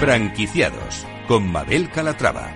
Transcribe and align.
Franquiciados 0.00 1.06
con 1.28 1.52
Mabel 1.52 1.90
Calatrava. 1.90 2.50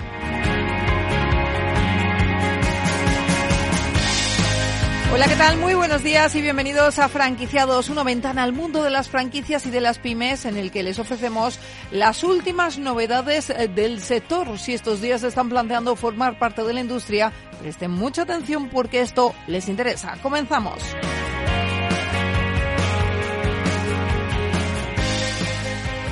Hola, 5.13 5.29
¿qué 5.29 5.37
tal? 5.37 5.59
Muy 5.59 5.75
buenos 5.75 6.03
días 6.03 6.35
y 6.37 6.41
bienvenidos 6.41 6.99
a 6.99 7.11
Franquiciados, 7.11 7.91
una 7.91 8.03
ventana 8.03 8.45
al 8.45 8.55
mundo 8.55 8.83
de 8.83 8.89
las 8.89 9.11
franquicias 9.11 9.67
y 9.67 9.71
de 9.71 9.83
las 9.83 9.99
pymes 9.99 10.47
en 10.47 10.57
el 10.57 10.71
que 10.71 10.83
les 10.83 10.99
ofrecemos 10.99 11.59
las 11.91 12.25
últimas 12.25 12.79
novedades 12.79 13.51
eh, 13.51 13.69
del 13.69 14.01
sector. 14.01 14.59
Si 14.59 14.73
estos 14.73 15.03
días 15.03 15.23
están 15.23 15.51
planteando 15.51 15.97
formar 15.97 16.39
parte 16.39 16.65
de 16.65 16.73
la 16.73 16.81
industria, 16.81 17.31
presten 17.61 17.91
mucha 17.91 18.23
atención 18.23 18.71
porque 18.71 19.03
esto 19.03 19.35
les 19.49 19.69
interesa. 19.69 20.17
Comenzamos. 20.23 20.83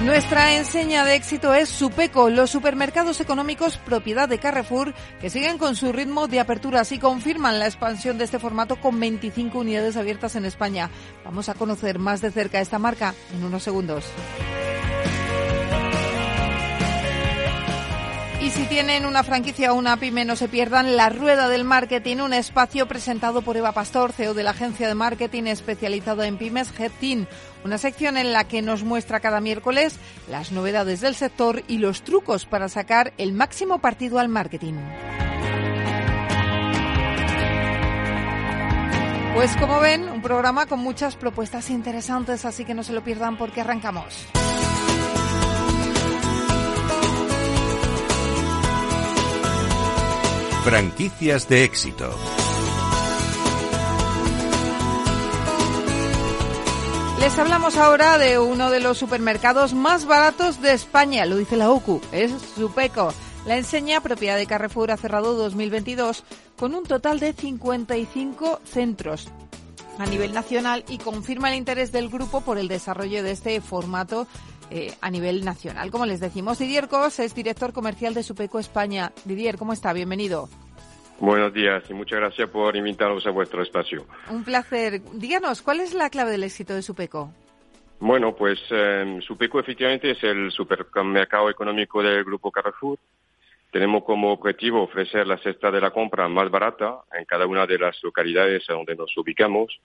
Nuestra 0.04 0.56
enseña 0.56 1.04
de 1.04 1.14
éxito 1.14 1.54
es 1.54 1.68
Supeco, 1.68 2.28
los 2.28 2.50
supermercados 2.50 3.20
económicos 3.20 3.78
propiedad 3.78 4.28
de 4.28 4.38
Carrefour 4.38 4.94
que 5.20 5.30
siguen 5.30 5.58
con 5.58 5.76
su 5.76 5.92
ritmo 5.92 6.26
de 6.26 6.40
aperturas 6.40 6.90
y 6.90 6.98
confirman 6.98 7.60
la 7.60 7.66
expansión 7.66 8.18
de 8.18 8.24
este 8.24 8.40
formato 8.40 8.80
con 8.80 8.98
25 8.98 9.60
unidades 9.60 9.96
abiertas 9.96 10.34
en 10.34 10.44
España. 10.44 10.90
Vamos 11.24 11.48
a 11.48 11.54
conocer 11.54 12.00
más 12.00 12.20
de 12.20 12.32
cerca 12.32 12.60
esta 12.60 12.80
marca 12.80 13.14
en 13.32 13.44
unos 13.44 13.62
segundos. 13.62 14.04
Si 18.52 18.64
tienen 18.66 19.06
una 19.06 19.22
franquicia 19.22 19.72
o 19.72 19.76
una 19.76 19.96
pyme, 19.96 20.26
no 20.26 20.36
se 20.36 20.46
pierdan 20.46 20.96
La 20.96 21.08
Rueda 21.08 21.48
del 21.48 21.64
Marketing, 21.64 22.18
un 22.18 22.34
espacio 22.34 22.86
presentado 22.86 23.40
por 23.40 23.56
Eva 23.56 23.72
Pastor, 23.72 24.12
CEO 24.12 24.34
de 24.34 24.42
la 24.42 24.50
agencia 24.50 24.88
de 24.88 24.94
marketing 24.94 25.44
especializada 25.44 26.26
en 26.26 26.36
pymes 26.36 26.70
Team, 27.00 27.26
una 27.64 27.78
sección 27.78 28.18
en 28.18 28.32
la 28.32 28.44
que 28.44 28.60
nos 28.60 28.84
muestra 28.84 29.20
cada 29.20 29.40
miércoles 29.40 29.98
las 30.28 30.52
novedades 30.52 31.00
del 31.00 31.14
sector 31.14 31.62
y 31.66 31.78
los 31.78 32.02
trucos 32.02 32.44
para 32.44 32.68
sacar 32.68 33.14
el 33.16 33.32
máximo 33.32 33.78
partido 33.78 34.18
al 34.18 34.28
marketing. 34.28 34.74
Pues 39.34 39.56
como 39.56 39.80
ven, 39.80 40.08
un 40.10 40.20
programa 40.20 40.66
con 40.66 40.80
muchas 40.80 41.16
propuestas 41.16 41.70
interesantes, 41.70 42.44
así 42.44 42.66
que 42.66 42.74
no 42.74 42.82
se 42.82 42.92
lo 42.92 43.02
pierdan 43.02 43.38
porque 43.38 43.62
arrancamos. 43.62 44.26
Franquicias 50.64 51.48
de 51.48 51.64
éxito. 51.64 52.08
Les 57.18 57.36
hablamos 57.36 57.76
ahora 57.76 58.16
de 58.16 58.38
uno 58.38 58.70
de 58.70 58.78
los 58.78 58.96
supermercados 58.96 59.74
más 59.74 60.04
baratos 60.04 60.62
de 60.62 60.72
España, 60.72 61.26
lo 61.26 61.36
dice 61.36 61.56
la 61.56 61.68
OCU, 61.68 62.00
es 62.12 62.30
Supeco. 62.54 63.12
La 63.44 63.56
enseña, 63.56 64.00
propiedad 64.02 64.36
de 64.36 64.46
Carrefour, 64.46 64.92
ha 64.92 64.96
cerrado 64.96 65.34
2022 65.34 66.22
con 66.56 66.76
un 66.76 66.84
total 66.84 67.18
de 67.18 67.32
55 67.32 68.60
centros 68.64 69.32
a 69.98 70.06
nivel 70.06 70.32
nacional 70.32 70.84
y 70.88 70.98
confirma 70.98 71.50
el 71.50 71.58
interés 71.58 71.90
del 71.90 72.08
grupo 72.08 72.40
por 72.40 72.58
el 72.58 72.68
desarrollo 72.68 73.24
de 73.24 73.32
este 73.32 73.60
formato 73.60 74.28
eh, 74.70 74.94
a 75.00 75.10
nivel 75.10 75.44
nacional. 75.44 75.90
Como 75.90 76.06
les 76.06 76.20
decimos, 76.20 76.58
Didier 76.58 76.88
Cos 76.88 77.18
es 77.18 77.34
director 77.34 77.72
comercial 77.72 78.14
de 78.14 78.22
Supeco 78.22 78.58
España. 78.58 79.12
Didier, 79.24 79.56
¿cómo 79.56 79.72
está? 79.72 79.92
Bienvenido. 79.92 80.48
Buenos 81.18 81.52
días 81.52 81.84
y 81.88 81.94
muchas 81.94 82.18
gracias 82.18 82.50
por 82.50 82.74
invitarnos 82.74 83.24
a 83.26 83.30
vuestro 83.30 83.62
espacio. 83.62 84.04
Un 84.28 84.42
placer. 84.42 85.00
Díganos, 85.12 85.62
¿cuál 85.62 85.80
es 85.80 85.94
la 85.94 86.10
clave 86.10 86.32
del 86.32 86.42
éxito 86.42 86.74
de 86.74 86.82
Supeco? 86.82 87.32
Bueno, 88.00 88.34
pues 88.34 88.58
eh, 88.70 89.20
Supeco 89.24 89.60
efectivamente 89.60 90.10
es 90.10 90.24
el 90.24 90.50
supermercado 90.50 91.48
económico 91.48 92.02
del 92.02 92.24
grupo 92.24 92.50
Carrefour. 92.50 92.98
Tenemos 93.70 94.02
como 94.02 94.32
objetivo 94.32 94.82
ofrecer 94.82 95.26
la 95.26 95.38
cesta 95.38 95.70
de 95.70 95.80
la 95.80 95.92
compra 95.92 96.28
más 96.28 96.50
barata 96.50 97.02
en 97.16 97.24
cada 97.24 97.46
una 97.46 97.66
de 97.66 97.78
las 97.78 98.02
localidades 98.02 98.64
donde 98.68 98.96
nos 98.96 99.16
ubicamos 99.16 99.80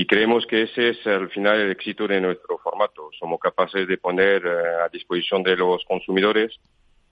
y 0.00 0.06
creemos 0.06 0.46
que 0.46 0.62
ese 0.62 0.90
es 0.90 1.06
al 1.08 1.28
final 1.28 1.58
el 1.58 1.72
éxito 1.72 2.06
de 2.06 2.20
nuestro 2.20 2.56
formato. 2.58 3.10
Somos 3.18 3.40
capaces 3.40 3.88
de 3.88 3.98
poner 3.98 4.46
eh, 4.46 4.84
a 4.84 4.88
disposición 4.88 5.42
de 5.42 5.56
los 5.56 5.84
consumidores 5.86 6.56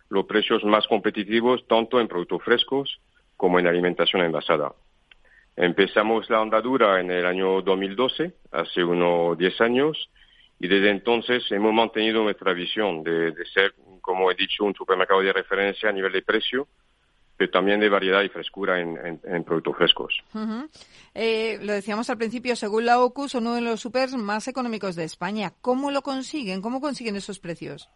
los 0.09 0.25
precios 0.25 0.63
más 0.63 0.87
competitivos 0.87 1.67
tanto 1.67 1.99
en 2.01 2.07
productos 2.07 2.45
frescos 2.45 3.01
como 3.37 3.59
en 3.59 3.67
alimentación 3.67 4.23
envasada. 4.23 4.73
Empezamos 5.57 6.31
la 6.31 6.41
andadura 6.41 7.01
en 7.01 7.11
el 7.11 7.27
año 7.27 7.61
2012, 7.61 8.35
hace 8.53 8.85
unos 8.85 9.37
10 9.37 9.61
años, 9.63 10.09
y 10.61 10.69
desde 10.69 10.91
entonces 10.91 11.43
hemos 11.51 11.75
mantenido 11.75 12.23
nuestra 12.23 12.53
visión 12.53 13.03
de, 13.03 13.35
ser, 13.53 13.75
como 14.01 14.31
he 14.31 14.37
dicho, 14.37 14.63
un 14.63 14.77
supermercado 14.77 15.23
de 15.23 15.33
referencia 15.33 15.89
a 15.89 15.93
nivel 15.93 16.13
de 16.13 16.23
precio, 16.23 16.69
pero 17.37 17.51
también 17.51 17.81
de 17.81 17.89
variedad 17.89 18.23
y 18.23 18.29
frescura 18.29 18.81
en, 18.81 19.45
productos 19.45 19.77
frescos. 19.77 20.25
Eh, 21.15 21.59
lo 21.63 21.73
decíamos 21.73 22.09
al 22.09 22.17
principio, 22.17 22.57
según 22.57 22.87
la 22.87 23.01
OCU, 23.01 23.29
son 23.29 23.47
uno 23.47 23.57
de 23.57 23.61
los 23.61 23.81
supers 23.81 24.15
más 24.15 24.49
económicos 24.49 24.97
de 24.97 25.05
España. 25.05 25.53
¿Cómo 25.61 25.91
lo 25.91 26.03
consiguen? 26.03 26.63
¿Cómo 26.63 26.81
consiguen 26.81 27.17
esos 27.17 27.39
precios? 27.39 27.91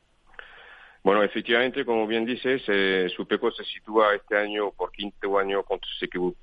Bueno, 1.02 1.22
efectivamente, 1.22 1.86
como 1.86 2.06
bien 2.06 2.26
dices, 2.26 2.62
eh, 2.68 3.10
Supeco 3.16 3.50
se 3.50 3.64
sitúa 3.64 4.14
este 4.14 4.36
año 4.36 4.70
por 4.72 4.92
quinto 4.92 5.38
año 5.38 5.64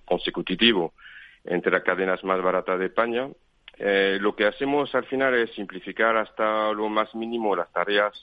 consecutivo 0.05 0.93
entre 1.43 1.71
las 1.71 1.83
cadenas 1.83 2.23
más 2.23 2.41
baratas 2.41 2.79
de 2.79 2.87
España. 2.87 3.29
Eh, 3.77 4.17
lo 4.19 4.35
que 4.35 4.45
hacemos 4.45 4.93
al 4.95 5.05
final 5.05 5.35
es 5.35 5.51
simplificar 5.53 6.17
hasta 6.17 6.71
lo 6.73 6.89
más 6.89 7.13
mínimo 7.13 7.55
las 7.55 7.71
tareas 7.71 8.13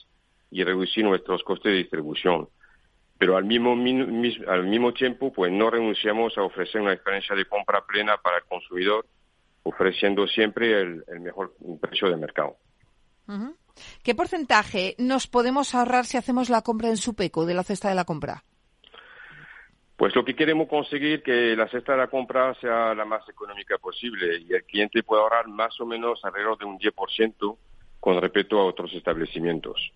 y 0.51 0.65
reducir 0.65 1.05
nuestros 1.05 1.41
costes 1.43 1.71
de 1.71 1.77
distribución 1.77 2.49
pero 3.17 3.37
al 3.37 3.45
mismo, 3.45 3.71
al 4.47 4.67
mismo 4.67 4.93
tiempo 4.93 5.31
pues 5.31 5.51
no 5.51 5.69
renunciamos 5.69 6.37
a 6.37 6.43
ofrecer 6.43 6.81
una 6.81 6.93
experiencia 6.93 7.35
de 7.35 7.45
compra 7.45 7.85
plena 7.85 8.17
para 8.17 8.37
el 8.37 8.43
consumidor, 8.43 9.05
ofreciendo 9.63 10.27
siempre 10.27 10.81
el, 10.81 11.03
mejor 11.21 11.55
precio 11.79 12.09
de 12.09 12.17
mercado. 12.17 12.57
¿Qué 14.03 14.13
porcentaje 14.13 14.95
nos 14.97 15.27
podemos 15.27 15.73
ahorrar 15.73 16.05
si 16.05 16.17
hacemos 16.17 16.49
la 16.49 16.61
compra 16.61 16.89
en 16.89 16.97
Supeco 16.97 17.45
de 17.45 17.53
la 17.53 17.63
cesta 17.63 17.89
de 17.89 17.95
la 17.95 18.05
compra? 18.05 18.43
Pues 19.95 20.13
lo 20.13 20.25
que 20.25 20.35
queremos 20.35 20.67
conseguir 20.67 21.23
que 21.23 21.55
la 21.55 21.69
cesta 21.69 21.93
de 21.93 21.99
la 21.99 22.07
compra 22.07 22.53
sea 22.55 22.93
la 22.93 23.05
más 23.05 23.27
económica 23.29 23.77
posible 23.77 24.39
y 24.39 24.53
el 24.53 24.63
cliente 24.65 25.03
pueda 25.03 25.21
ahorrar 25.21 25.47
más 25.47 25.79
o 25.79 25.85
menos 25.85 26.19
alrededor 26.23 26.57
de 26.57 26.65
un 26.65 26.77
10% 26.77 27.57
con 28.01 28.21
respecto 28.21 28.59
a 28.59 28.65
otros 28.65 28.93
establecimientos. 28.93 29.93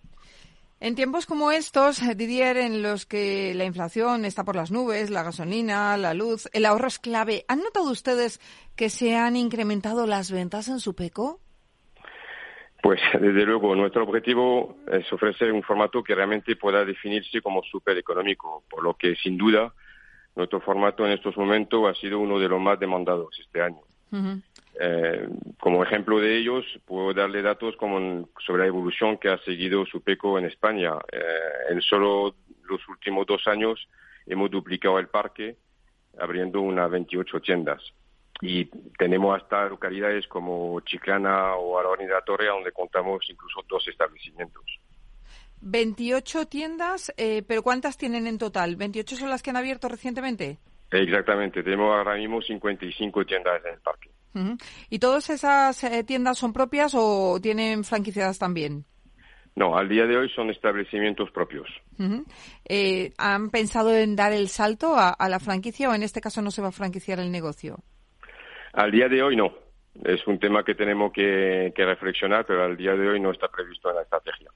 En 0.82 0.96
tiempos 0.96 1.26
como 1.26 1.52
estos, 1.52 2.00
Didier, 2.16 2.56
en 2.56 2.82
los 2.82 3.06
que 3.06 3.54
la 3.54 3.66
inflación 3.66 4.24
está 4.24 4.46
por 4.46 4.56
las 4.56 4.72
nubes, 4.72 5.10
la 5.10 5.24
gasolina, 5.24 5.98
la 5.98 6.14
luz, 6.14 6.48
el 6.54 6.66
ahorro 6.66 6.88
es 6.88 7.00
clave, 7.00 7.44
¿han 7.50 7.60
notado 7.60 7.92
ustedes 7.92 8.40
que 8.78 8.90
se 8.90 9.18
han 9.18 9.36
incrementado 9.36 10.08
las 10.08 10.32
ventas 10.32 10.70
en 10.70 10.80
su 10.80 10.96
peco? 10.96 11.42
Pues 12.82 13.02
desde 13.20 13.46
luego, 13.46 13.76
nuestro 13.76 14.04
objetivo 14.04 14.78
es 14.90 15.12
ofrecer 15.12 15.52
un 15.52 15.64
formato 15.64 16.02
que 16.02 16.16
realmente 16.16 16.56
pueda 16.56 16.86
definirse 16.86 17.42
como 17.42 17.62
súper 17.64 17.98
económico, 17.98 18.64
por 18.70 18.82
lo 18.82 18.94
que 18.94 19.16
sin 19.16 19.38
duda 19.38 19.74
nuestro 20.34 20.62
formato 20.62 21.06
en 21.06 21.12
estos 21.12 21.36
momentos 21.36 21.90
ha 21.90 22.00
sido 22.00 22.20
uno 22.20 22.40
de 22.40 22.48
los 22.48 22.62
más 22.62 22.80
demandados 22.80 23.38
este 23.38 23.62
año. 23.62 23.82
Eh, 24.80 25.28
como 25.60 25.84
ejemplo 25.84 26.20
de 26.20 26.38
ellos, 26.38 26.66
puedo 26.86 27.14
darle 27.14 27.42
datos 27.42 27.76
como 27.78 28.28
sobre 28.46 28.64
la 28.64 28.68
evolución 28.68 29.18
que 29.18 29.30
ha 29.30 29.38
seguido 29.40 29.86
Supeco 29.86 30.38
en 30.38 30.46
España. 30.46 30.94
Eh, 31.12 31.72
en 31.72 31.82
solo 31.82 32.36
los 32.64 32.88
últimos 32.88 33.26
dos 33.26 33.48
años 33.48 33.88
hemos 34.26 34.50
duplicado 34.52 35.00
el 35.00 35.08
parque, 35.08 35.58
abriendo 36.20 36.62
unas 36.62 36.90
28 36.90 37.42
tiendas. 37.42 37.82
Y 38.42 38.66
tenemos 38.98 39.42
hasta 39.42 39.68
localidades 39.68 40.28
como 40.28 40.80
Chiclana 40.82 41.56
o 41.56 41.78
Aragonés 41.78 42.08
de 42.08 42.14
la 42.14 42.22
Torre, 42.22 42.48
donde 42.48 42.72
contamos 42.72 43.26
incluso 43.30 43.62
dos 43.68 43.86
establecimientos. 43.88 44.64
28 45.62 46.48
tiendas, 46.48 47.14
eh, 47.18 47.44
pero 47.46 47.64
¿cuántas 47.64 47.98
tienen 47.98 48.28
en 48.28 48.38
total? 48.38 48.78
¿28 48.78 49.16
son 49.16 49.30
las 49.30 49.44
que 49.44 49.50
han 49.50 49.58
abierto 49.58 49.90
recientemente? 49.90 50.58
Exactamente, 50.90 51.64
tenemos 51.64 51.94
ahora 51.96 52.16
mismo 52.16 52.42
55 52.42 53.26
tiendas 53.26 53.62
en 53.66 53.74
el 53.74 53.80
parque. 53.82 54.10
¿Y 54.90 55.00
todas 55.00 55.30
esas 55.30 55.84
eh, 55.84 56.04
tiendas 56.04 56.38
son 56.38 56.54
propias 56.54 56.94
o 56.96 57.40
tienen 57.42 57.84
franquiciadas 57.84 58.38
también? 58.38 58.86
No, 59.56 59.76
al 59.76 59.90
día 59.90 60.06
de 60.06 60.16
hoy 60.16 60.30
son 60.30 60.50
establecimientos 60.50 61.32
propios. 61.32 61.68
Eh, 62.64 63.12
¿Han 63.18 63.50
pensado 63.50 63.94
en 63.94 64.16
dar 64.16 64.32
el 64.32 64.48
salto 64.48 64.96
a, 64.96 65.16
la 65.28 65.40
franquicia 65.40 65.90
o 65.90 65.94
en 65.94 66.04
este 66.04 66.22
caso 66.22 66.42
no 66.42 66.50
se 66.50 66.62
va 66.62 66.70
a 66.70 66.72
franquiciar 66.72 67.20
el 67.20 67.30
negocio? 67.30 67.80
Al 68.72 68.92
día 68.92 69.10
de 69.10 69.22
hoy 69.22 69.36
no. 69.36 69.52
Es 70.06 70.26
un 70.28 70.40
tema 70.40 70.64
que 70.64 70.76
tenemos 70.76 71.12
que, 71.12 71.74
reflexionar, 71.76 72.46
pero 72.46 72.64
al 72.64 72.78
día 72.78 72.94
de 72.94 73.10
hoy 73.10 73.20
no 73.20 73.32
está 73.32 73.50
previsto 73.50 73.90
en 73.90 73.98
la 73.98 74.04
estrategia. 74.04 74.50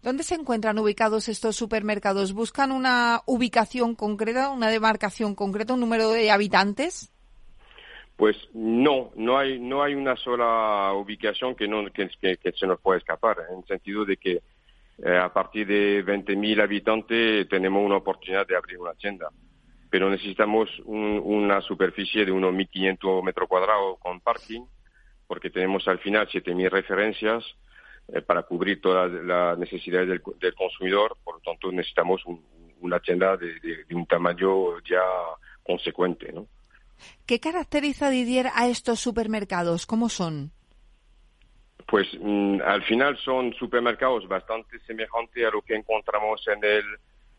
¿Dónde 0.00 0.22
se 0.22 0.34
encuentran 0.34 0.78
ubicados 0.78 1.28
estos 1.28 1.56
supermercados? 1.56 2.32
¿Buscan 2.32 2.72
una 2.72 3.20
ubicación 3.26 3.94
concreta, 3.94 4.48
una 4.48 4.70
demarcación 4.70 5.34
concreta, 5.34 5.74
un 5.74 5.80
número 5.80 6.08
de 6.08 6.30
habitantes? 6.30 7.11
Pues 8.16 8.36
no, 8.52 9.10
no 9.16 9.38
hay, 9.38 9.58
no 9.58 9.82
hay 9.82 9.94
una 9.94 10.16
sola 10.16 10.92
ubicación 10.94 11.54
que, 11.54 11.66
no, 11.66 11.84
que, 11.90 12.08
se 12.54 12.66
nos 12.66 12.80
pueda 12.80 12.98
escapar, 12.98 13.38
en 13.50 13.58
el 13.58 13.64
sentido 13.64 14.04
de 14.04 14.16
que 14.16 14.42
eh, 15.04 15.16
a 15.16 15.32
partir 15.32 15.66
de 15.66 16.04
20.000 16.04 16.62
habitantes 16.62 17.48
tenemos 17.48 17.84
una 17.84 17.96
oportunidad 17.96 18.46
de 18.46 18.56
abrir 18.56 18.78
una 18.78 18.94
tienda. 18.94 19.28
Pero 19.90 20.08
necesitamos 20.08 20.70
una 20.84 21.60
superficie 21.60 22.24
de 22.24 22.32
unos 22.32 22.54
1.500 22.54 23.22
metros 23.22 23.48
cuadrados 23.48 23.98
con 23.98 24.20
parking, 24.20 24.62
porque 25.26 25.50
tenemos 25.50 25.86
al 25.88 25.98
final 25.98 26.28
7.000 26.28 26.70
referencias 26.70 27.44
eh, 28.08 28.20
para 28.20 28.42
cubrir 28.42 28.80
todas 28.80 29.10
las 29.10 29.58
necesidades 29.58 30.08
del, 30.08 30.54
consumidor. 30.54 31.16
Por 31.22 31.36
lo 31.36 31.40
tanto, 31.40 31.70
necesitamos 31.70 32.22
una 32.80 33.00
tienda 33.00 33.36
de, 33.36 33.84
un 33.94 34.06
tamaño 34.06 34.80
ya 34.80 35.02
consecuente. 35.62 36.32
¿no? 36.32 36.46
¿Qué 37.26 37.40
caracteriza, 37.40 38.10
Didier, 38.10 38.48
a 38.54 38.68
estos 38.68 39.00
supermercados? 39.00 39.86
¿Cómo 39.86 40.08
son? 40.08 40.52
Pues 41.86 42.08
mm, 42.20 42.60
al 42.64 42.82
final 42.84 43.18
son 43.18 43.52
supermercados 43.54 44.26
bastante 44.28 44.78
semejantes 44.86 45.46
a 45.46 45.50
lo 45.50 45.62
que 45.62 45.74
encontramos 45.74 46.42
en 46.48 46.64
el 46.64 46.84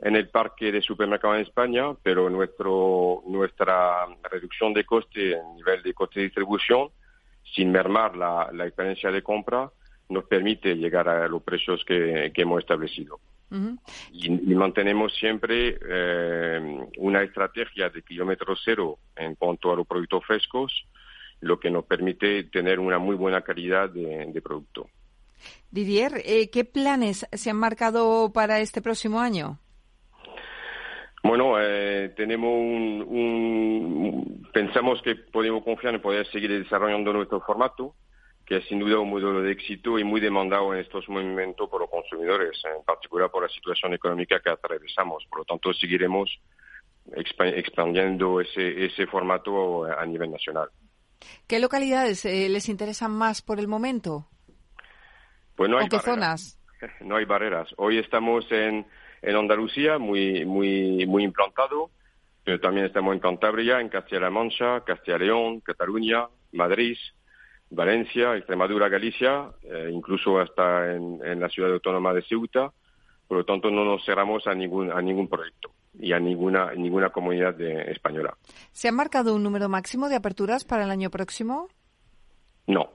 en 0.04 0.18
el 0.18 0.28
parque 0.28 0.72
de 0.72 0.82
supermercados 0.82 1.38
en 1.38 1.44
España, 1.44 1.94
pero 2.04 2.30
nuestro, 2.30 3.24
nuestra 3.26 4.06
reducción 4.30 4.74
de 4.74 4.84
coste 4.84 5.36
a 5.36 5.44
nivel 5.56 5.82
de 5.82 5.94
coste 5.94 6.20
de 6.20 6.26
distribución, 6.26 6.90
sin 7.56 7.72
mermar 7.72 8.16
la, 8.18 8.50
experiencia 8.66 9.12
de 9.12 9.24
compra, 9.24 9.72
nos 10.10 10.26
permite 10.26 10.76
llegar 10.76 11.08
a 11.08 11.28
los 11.30 11.42
precios 11.42 11.86
que, 11.86 12.32
hemos 12.36 12.60
establecido. 12.60 13.20
Y, 14.12 14.30
mantenemos 14.56 15.14
siempre 15.16 15.78
eh, 15.88 16.80
una 16.98 17.22
estrategia 17.24 17.90
de 17.90 18.02
kilómetro 18.02 18.56
cero 18.64 18.98
en 19.16 19.36
cuanto 19.36 19.72
a 19.72 19.76
los 19.76 19.88
productos 19.88 20.26
frescos, 20.26 20.88
lo 21.42 21.60
que 21.60 21.70
nos 21.70 21.86
permite 21.86 22.46
tener 22.46 22.80
una 22.80 22.98
muy 22.98 23.16
buena 23.16 23.42
calidad 23.42 23.90
de, 23.90 24.42
producto. 24.42 24.90
Didier, 25.72 26.22
eh, 26.26 26.50
¿qué 26.50 26.64
planes 26.66 27.28
se 27.32 27.50
han 27.50 27.58
marcado 27.58 28.32
para 28.34 28.60
este 28.60 28.82
próximo 28.82 29.20
año? 29.20 29.60
Bueno, 31.24 31.56
eh, 31.60 32.14
tenemos 32.18 32.52
un, 32.52 34.50
pensamos 34.54 35.02
que 35.02 35.16
podemos 35.16 35.64
confiar 35.64 35.96
en 35.96 36.02
poder 36.02 36.30
seguir 36.32 36.52
desarrollando 36.52 37.14
nuestro 37.14 37.40
formato, 37.42 37.96
que 38.46 38.58
es 38.58 38.66
sin 38.68 38.80
duda 38.80 39.00
un 39.00 39.10
modelo 39.10 39.42
de 39.42 39.52
éxito 39.52 39.98
y 39.98 40.04
muy 40.04 40.20
demandado 40.20 40.74
en 40.74 40.82
estos 40.82 41.08
momentos 41.08 41.70
por 41.70 41.82
los 41.82 41.90
consumidores, 41.90 42.62
en 42.66 42.84
particular 42.84 43.32
por 43.32 43.44
la 43.44 43.50
situación 43.50 43.94
económica 43.94 44.40
que 44.40 44.50
atravesamos. 44.50 45.26
Por 45.30 45.40
lo 45.40 45.46
tanto, 45.46 45.74
seguiremos 45.74 46.30
expandiendo 47.16 48.42
ese, 48.42 48.86
ese 48.86 49.08
formato 49.08 49.86
a 49.86 50.06
nivel 50.06 50.32
nacional. 50.32 50.70
¿Qué 51.48 51.60
localidades 51.60 52.26
eh, 52.26 52.50
les 52.50 52.70
interesan 52.70 53.12
más 53.12 53.42
por 53.42 53.60
el 53.60 53.68
momento? 53.68 54.28
Pues 55.56 55.70
no 55.70 55.78
hay 55.78 55.86
¿O 55.86 55.90
qué 55.90 56.00
zonas? 56.00 56.60
No 57.00 57.16
hay 57.16 57.24
barreras. 57.24 57.70
Hoy 57.78 57.98
estamos 57.98 58.46
en, 58.52 58.86
en 59.22 59.36
Andalucía, 59.38 60.00
muy, 60.00 60.44
muy, 60.44 61.06
muy 61.06 61.24
implantado, 61.24 61.92
pero 62.44 62.60
también 62.60 62.88
estamos 62.88 63.14
en 63.14 63.22
Cantabria, 63.22 63.80
en 63.80 63.88
Castilla-La 63.88 64.30
Mancha, 64.30 64.84
Castilla-León, 64.84 65.62
Cataluña, 65.62 66.28
Madrid, 66.52 66.98
Valencia, 67.70 68.36
Extremadura, 68.36 68.90
Galicia, 68.90 69.50
eh, 69.64 69.90
incluso 69.92 70.40
hasta 70.40 70.94
en, 70.94 71.20
en, 71.24 71.40
la 71.40 71.50
ciudad 71.50 71.72
autónoma 71.74 72.14
de 72.14 72.22
Ceuta. 72.24 72.72
Por 73.28 73.38
lo 73.38 73.46
tanto, 73.46 73.72
no 73.72 73.84
nos 73.84 74.06
cerramos 74.06 74.46
a 74.48 74.54
ningún, 74.54 74.92
a 74.92 75.02
ningún 75.02 75.28
proyecto 75.28 75.72
y 75.98 76.14
a 76.14 76.20
ninguna, 76.20 76.74
ninguna 76.74 77.10
comunidad 77.10 77.60
española. 77.62 78.36
¿Se 78.72 78.88
ha 78.88 78.92
marcado 78.92 79.36
un 79.36 79.44
número 79.44 79.70
máximo 79.70 80.10
de 80.10 80.16
aperturas 80.16 80.66
para 80.66 80.84
el 80.84 80.92
año 80.92 81.10
próximo? 81.10 81.70
No. 82.68 82.90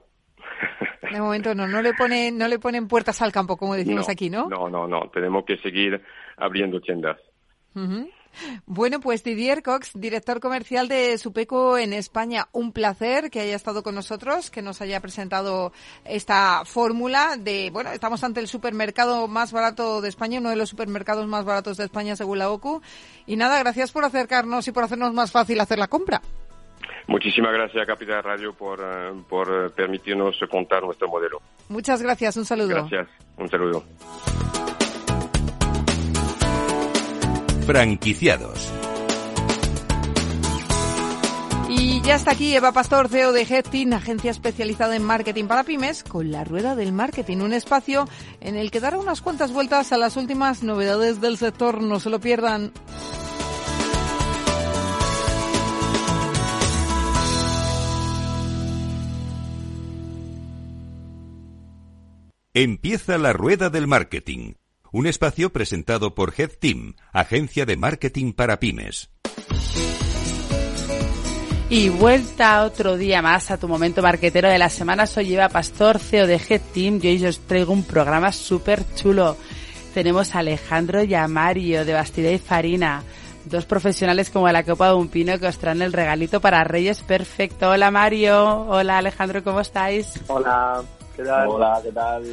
De 1.11 1.19
momento 1.19 1.55
no, 1.55 1.67
no 1.67 1.81
le 1.81 1.93
ponen, 1.93 2.37
no 2.37 2.47
le 2.47 2.59
ponen 2.59 2.87
puertas 2.87 3.21
al 3.21 3.31
campo, 3.31 3.57
como 3.57 3.75
decimos 3.75 4.09
aquí, 4.09 4.29
¿no? 4.29 4.47
No, 4.47 4.69
no, 4.69 4.87
no. 4.87 5.09
Tenemos 5.09 5.45
que 5.45 5.57
seguir 5.57 6.01
abriendo 6.37 6.79
tiendas. 6.79 7.17
Bueno, 8.65 8.99
pues 8.99 9.23
Didier 9.23 9.63
Cox, 9.63 9.91
director 9.93 10.39
comercial 10.39 10.87
de 10.87 11.17
Supeco 11.17 11.77
en 11.77 11.93
España, 11.93 12.47
un 12.51 12.71
placer 12.71 13.29
que 13.29 13.39
haya 13.41 13.55
estado 13.55 13.83
con 13.83 13.95
nosotros, 13.95 14.49
que 14.49 14.61
nos 14.61 14.81
haya 14.81 14.99
presentado 14.99 15.73
esta 16.05 16.63
fórmula 16.65 17.35
de, 17.37 17.69
bueno, 17.71 17.91
estamos 17.91 18.23
ante 18.23 18.39
el 18.39 18.47
supermercado 18.47 19.27
más 19.27 19.51
barato 19.51 20.01
de 20.01 20.09
España, 20.09 20.39
uno 20.39 20.49
de 20.49 20.55
los 20.55 20.69
supermercados 20.69 21.27
más 21.27 21.45
baratos 21.45 21.77
de 21.77 21.85
España 21.85 22.15
según 22.15 22.39
la 22.39 22.49
OCU. 22.49 22.81
Y 23.25 23.35
nada, 23.35 23.59
gracias 23.59 23.91
por 23.91 24.05
acercarnos 24.05 24.67
y 24.67 24.71
por 24.71 24.83
hacernos 24.83 25.13
más 25.13 25.31
fácil 25.31 25.59
hacer 25.59 25.79
la 25.79 25.87
compra. 25.87 26.21
Muchísimas 27.07 27.51
gracias, 27.53 27.87
Capital 27.87 28.23
Radio, 28.23 28.53
por, 28.53 28.79
eh, 28.79 29.13
por 29.27 29.71
permitirnos 29.73 30.39
contar 30.49 30.83
nuestro 30.83 31.07
modelo. 31.07 31.41
Muchas 31.67 32.01
gracias, 32.01 32.37
un 32.37 32.45
saludo. 32.45 32.69
Gracias, 32.69 33.07
un 33.37 33.49
saludo. 33.49 33.83
Franquiciados. 37.69 38.67
Y 41.69 42.01
ya 42.01 42.15
está 42.15 42.31
aquí 42.31 42.55
Eva 42.55 42.71
Pastor, 42.71 43.09
CEO 43.09 43.31
de 43.31 43.43
Headteam, 43.43 43.93
agencia 43.93 44.31
especializada 44.31 44.95
en 44.95 45.03
marketing 45.03 45.45
para 45.45 45.63
pymes, 45.63 46.03
con 46.03 46.31
la 46.31 46.43
rueda 46.43 46.75
del 46.75 46.93
marketing, 46.93 47.37
un 47.37 47.53
espacio 47.53 48.09
en 48.41 48.55
el 48.55 48.71
que 48.71 48.79
dará 48.79 48.97
unas 48.97 49.21
cuantas 49.21 49.53
vueltas 49.53 49.91
a 49.91 49.97
las 49.97 50.17
últimas 50.17 50.63
novedades 50.63 51.21
del 51.21 51.37
sector. 51.37 51.79
No 51.83 51.99
se 51.99 52.09
lo 52.09 52.19
pierdan. 52.19 52.71
Empieza 62.55 63.19
la 63.19 63.31
rueda 63.31 63.69
del 63.69 63.85
marketing 63.85 64.53
un 64.91 65.07
espacio 65.07 65.51
presentado 65.51 66.15
por 66.15 66.33
Head 66.37 66.51
Team, 66.59 66.95
agencia 67.11 67.65
de 67.65 67.77
marketing 67.77 68.33
para 68.33 68.59
pymes. 68.59 69.09
Y 71.71 71.89
vuelta 71.89 72.63
otro 72.63 72.97
día 72.97 73.21
más 73.21 73.51
a 73.51 73.57
tu 73.57 73.67
momento 73.67 74.01
marquetero 74.01 74.49
de 74.49 74.57
la 74.57 74.69
semana. 74.69 75.05
Soy 75.05 75.35
Eva 75.35 75.49
Pastor, 75.49 75.99
CEO 75.99 76.25
de 76.25 76.41
Head 76.49 76.61
Team 76.73 76.99
y 77.03 77.09
hoy 77.09 77.25
os 77.27 77.39
traigo 77.41 77.73
un 77.73 77.83
programa 77.83 78.31
súper 78.31 78.83
chulo. 78.95 79.37
Tenemos 79.93 80.33
a 80.33 80.39
Alejandro 80.39 81.03
y 81.03 81.13
a 81.13 81.27
Mario 81.27 81.85
de 81.85 81.93
Bastida 81.93 82.31
y 82.31 82.39
Farina, 82.39 83.03
dos 83.45 83.65
profesionales 83.65 84.31
como 84.31 84.49
la 84.49 84.63
copa 84.63 84.87
de 84.87 84.95
un 84.95 85.09
pino 85.09 85.37
que 85.37 85.45
os 85.45 85.59
traen 85.59 85.83
el 85.83 85.93
regalito 85.93 86.41
para 86.41 86.63
Reyes 86.63 87.03
Perfecto. 87.03 87.69
Hola 87.69 87.91
Mario, 87.91 88.65
hola 88.67 88.97
Alejandro, 88.97 89.43
¿cómo 89.43 89.59
estáis? 89.59 90.19
Hola, 90.27 90.83
¿qué 91.19 91.25
tal? 91.25 91.47
Hola, 91.49 91.81
¿qué 91.83 91.91
tal? 91.91 92.23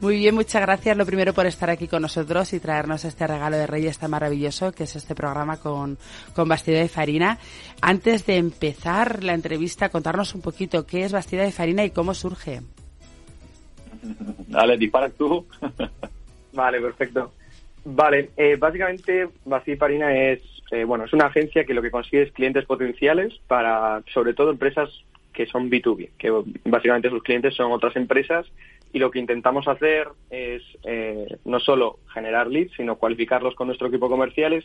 Muy 0.00 0.18
bien, 0.18 0.34
muchas 0.34 0.62
gracias 0.62 0.96
lo 0.96 1.04
primero 1.04 1.32
por 1.32 1.46
estar 1.46 1.68
aquí 1.68 1.88
con 1.88 2.02
nosotros 2.02 2.52
y 2.52 2.60
traernos 2.60 3.04
este 3.04 3.26
regalo 3.26 3.56
de 3.56 3.66
Reyes 3.66 3.98
tan 3.98 4.10
maravilloso 4.10 4.70
que 4.70 4.84
es 4.84 4.94
este 4.94 5.16
programa 5.16 5.56
con, 5.58 5.98
con 6.34 6.48
Bastida 6.48 6.78
de 6.78 6.88
Farina. 6.88 7.38
Antes 7.80 8.24
de 8.24 8.36
empezar 8.36 9.24
la 9.24 9.34
entrevista, 9.34 9.88
contarnos 9.88 10.34
un 10.34 10.42
poquito 10.42 10.86
qué 10.86 11.04
es 11.04 11.12
Bastida 11.12 11.42
de 11.42 11.50
Farina 11.50 11.84
y 11.84 11.90
cómo 11.90 12.14
surge. 12.14 12.60
Dale, 14.46 14.76
dispara 14.76 15.10
tú. 15.10 15.44
vale, 16.52 16.80
perfecto. 16.80 17.32
Vale, 17.84 18.30
eh, 18.36 18.56
básicamente 18.56 19.28
Bastida 19.44 19.74
de 19.74 19.78
Farina 19.78 20.16
es, 20.16 20.40
eh, 20.70 20.84
bueno, 20.84 21.04
es 21.04 21.12
una 21.12 21.26
agencia 21.26 21.64
que 21.64 21.74
lo 21.74 21.82
que 21.82 21.90
consigue 21.90 22.22
es 22.22 22.32
clientes 22.32 22.64
potenciales 22.64 23.34
para, 23.48 24.02
sobre 24.12 24.34
todo, 24.34 24.52
empresas 24.52 24.90
que 25.36 25.46
son 25.46 25.70
B2B, 25.70 26.12
que 26.18 26.32
básicamente 26.64 27.10
sus 27.10 27.22
clientes 27.22 27.54
son 27.54 27.70
otras 27.70 27.94
empresas 27.94 28.46
y 28.92 28.98
lo 28.98 29.10
que 29.10 29.18
intentamos 29.18 29.68
hacer 29.68 30.08
es 30.30 30.62
eh, 30.84 31.36
no 31.44 31.60
solo 31.60 31.98
generar 32.14 32.46
leads, 32.46 32.72
sino 32.76 32.96
cualificarlos 32.96 33.54
con 33.54 33.66
nuestro 33.66 33.88
equipo 33.88 34.08
comerciales 34.08 34.64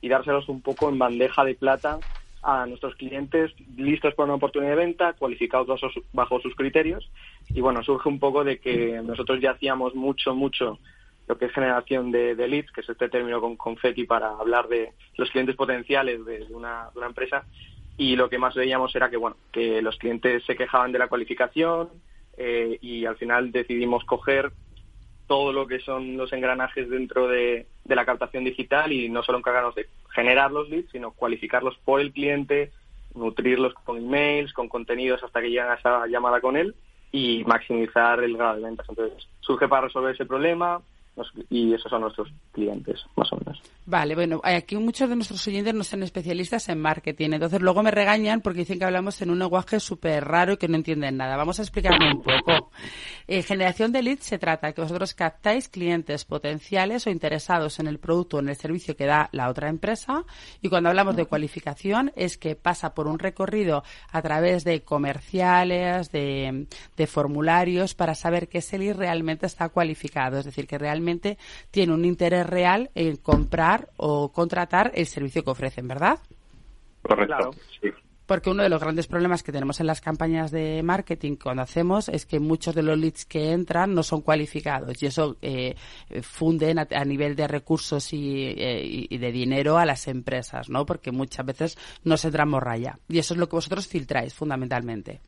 y 0.00 0.08
dárselos 0.08 0.48
un 0.48 0.62
poco 0.62 0.88
en 0.88 0.98
bandeja 0.98 1.44
de 1.44 1.56
plata 1.56 1.98
a 2.44 2.66
nuestros 2.66 2.94
clientes 2.94 3.52
listos 3.76 4.14
para 4.14 4.26
una 4.26 4.34
oportunidad 4.34 4.70
de 4.70 4.76
venta, 4.76 5.12
cualificados 5.14 5.80
bajo, 6.12 6.40
sus 6.40 6.54
criterios. 6.54 7.10
Y 7.48 7.60
bueno, 7.60 7.82
surge 7.82 8.08
un 8.08 8.20
poco 8.20 8.44
de 8.44 8.58
que 8.58 9.00
nosotros 9.02 9.40
ya 9.40 9.52
hacíamos 9.52 9.96
mucho, 9.96 10.34
mucho 10.34 10.78
lo 11.26 11.36
que 11.36 11.46
es 11.46 11.52
generación 11.52 12.12
de, 12.12 12.34
leads, 12.36 12.70
que 12.70 12.82
es 12.82 12.88
este 12.88 13.08
término 13.08 13.40
con 13.40 13.56
confetti 13.56 14.04
para 14.04 14.30
hablar 14.30 14.68
de 14.68 14.92
los 15.16 15.30
clientes 15.30 15.56
potenciales 15.56 16.24
de, 16.24 16.46
una, 16.50 16.90
de 16.92 16.98
una 16.98 17.08
empresa. 17.08 17.44
Y 17.96 18.16
lo 18.16 18.28
que 18.28 18.38
más 18.38 18.54
veíamos 18.54 18.94
era 18.96 19.10
que, 19.10 19.16
bueno, 19.16 19.36
que 19.52 19.82
los 19.82 19.96
clientes 19.96 20.44
se 20.44 20.56
quejaban 20.56 20.92
de 20.92 20.98
la 20.98 21.08
cualificación, 21.08 21.90
eh, 22.36 22.78
y 22.80 23.04
al 23.04 23.16
final 23.16 23.52
decidimos 23.52 24.04
coger 24.04 24.52
todo 25.26 25.52
lo 25.52 25.66
que 25.66 25.80
son 25.80 26.16
los 26.16 26.32
engranajes 26.32 26.88
dentro 26.90 27.28
de, 27.28 27.66
la 27.84 28.04
captación 28.06 28.44
digital 28.44 28.92
y 28.92 29.08
no 29.08 29.22
solo 29.22 29.38
encargarnos 29.38 29.74
de 29.74 29.86
generar 30.14 30.50
los 30.50 30.68
leads, 30.68 30.90
sino 30.92 31.12
cualificarlos 31.12 31.76
por 31.84 32.00
el 32.00 32.12
cliente, 32.12 32.70
nutrirlos 33.14 33.74
con 33.74 33.98
emails, 33.98 34.52
con 34.52 34.68
contenidos 34.68 35.22
hasta 35.22 35.40
que 35.40 35.50
llegan 35.50 35.70
a 35.70 35.74
esa 35.74 36.06
llamada 36.06 36.40
con 36.40 36.56
él 36.56 36.74
y 37.12 37.44
maximizar 37.44 38.22
el 38.22 38.36
grado 38.36 38.56
de 38.56 38.62
ventas. 38.62 38.86
Entonces, 38.88 39.28
surge 39.40 39.68
para 39.68 39.86
resolver 39.86 40.14
ese 40.14 40.24
problema, 40.24 40.80
y 41.50 41.74
esos 41.74 41.90
son 41.90 42.00
nuestros 42.00 42.32
clientes, 42.52 43.04
más 43.16 43.30
o 43.32 43.36
menos. 43.36 43.60
Vale, 43.84 44.14
bueno, 44.14 44.40
aquí 44.42 44.76
muchos 44.76 45.08
de 45.08 45.16
nuestros 45.16 45.46
oyentes 45.46 45.74
no 45.74 45.84
son 45.84 46.02
especialistas 46.02 46.68
en 46.68 46.80
marketing, 46.80 47.30
entonces 47.32 47.60
luego 47.60 47.82
me 47.82 47.90
regañan 47.90 48.40
porque 48.40 48.60
dicen 48.60 48.78
que 48.78 48.84
hablamos 48.84 49.20
en 49.20 49.30
un 49.30 49.38
lenguaje 49.38 49.78
súper 49.78 50.24
raro 50.24 50.54
y 50.54 50.56
que 50.56 50.68
no 50.68 50.76
entienden 50.76 51.16
nada. 51.16 51.36
Vamos 51.36 51.58
a 51.58 51.62
explicarlo 51.62 52.06
un 52.06 52.22
poco. 52.22 52.70
Eh, 53.28 53.42
generación 53.42 53.92
de 53.92 54.02
leads 54.02 54.24
se 54.24 54.38
trata 54.38 54.72
que 54.72 54.80
vosotros 54.80 55.14
captáis 55.14 55.68
clientes 55.68 56.24
potenciales 56.24 57.06
o 57.06 57.10
interesados 57.10 57.78
en 57.78 57.88
el 57.88 57.98
producto 57.98 58.38
o 58.38 58.40
en 58.40 58.48
el 58.48 58.56
servicio 58.56 58.96
que 58.96 59.06
da 59.06 59.28
la 59.32 59.48
otra 59.48 59.68
empresa 59.68 60.24
y 60.62 60.68
cuando 60.68 60.88
hablamos 60.88 61.14
de 61.16 61.26
cualificación 61.26 62.12
es 62.16 62.38
que 62.38 62.56
pasa 62.56 62.94
por 62.94 63.06
un 63.06 63.18
recorrido 63.18 63.84
a 64.10 64.22
través 64.22 64.64
de 64.64 64.82
comerciales, 64.82 66.10
de, 66.10 66.66
de 66.96 67.06
formularios 67.06 67.94
para 67.94 68.14
saber 68.14 68.48
que 68.48 68.58
ese 68.58 68.78
lead 68.78 68.96
realmente 68.96 69.46
está 69.46 69.68
cualificado, 69.68 70.38
es 70.38 70.44
decir, 70.44 70.66
que 70.66 70.78
realmente 70.78 71.01
tiene 71.70 71.92
un 71.92 72.04
interés 72.04 72.46
real 72.46 72.90
en 72.94 73.16
comprar 73.16 73.90
o 73.96 74.32
contratar 74.32 74.92
el 74.94 75.06
servicio 75.06 75.44
que 75.44 75.50
ofrecen, 75.50 75.88
¿verdad? 75.88 76.18
Correcto, 77.02 77.50
Porque 78.26 78.50
uno 78.50 78.62
de 78.62 78.68
los 78.68 78.80
grandes 78.80 79.08
problemas 79.08 79.42
que 79.42 79.50
tenemos 79.50 79.80
en 79.80 79.88
las 79.88 80.00
campañas 80.00 80.52
de 80.52 80.82
marketing 80.82 81.36
cuando 81.36 81.62
hacemos 81.62 82.08
es 82.08 82.24
que 82.26 82.38
muchos 82.38 82.74
de 82.74 82.82
los 82.82 82.96
leads 82.96 83.24
que 83.24 83.50
entran 83.50 83.92
no 83.92 84.02
son 84.04 84.22
cualificados 84.22 85.02
y 85.02 85.06
eso 85.06 85.36
eh, 85.42 85.74
funden 86.22 86.78
a, 86.78 87.04
nivel 87.04 87.34
de 87.34 87.48
recursos 87.48 88.08
eh, 88.12 89.06
y, 89.10 89.18
de 89.18 89.32
dinero 89.32 89.78
a 89.78 89.84
las 89.84 90.06
empresas, 90.06 90.70
¿no? 90.70 90.86
Porque 90.86 91.10
muchas 91.10 91.44
veces 91.44 91.78
no 92.04 92.16
se 92.16 92.28
entra 92.28 92.46
morralla. 92.46 92.98
Y 93.08 93.18
eso 93.18 93.34
es 93.34 93.40
lo 93.40 93.48
que 93.48 93.56
vosotros 93.56 93.88
filtráis 93.88 94.32
fundamentalmente. 94.32 95.20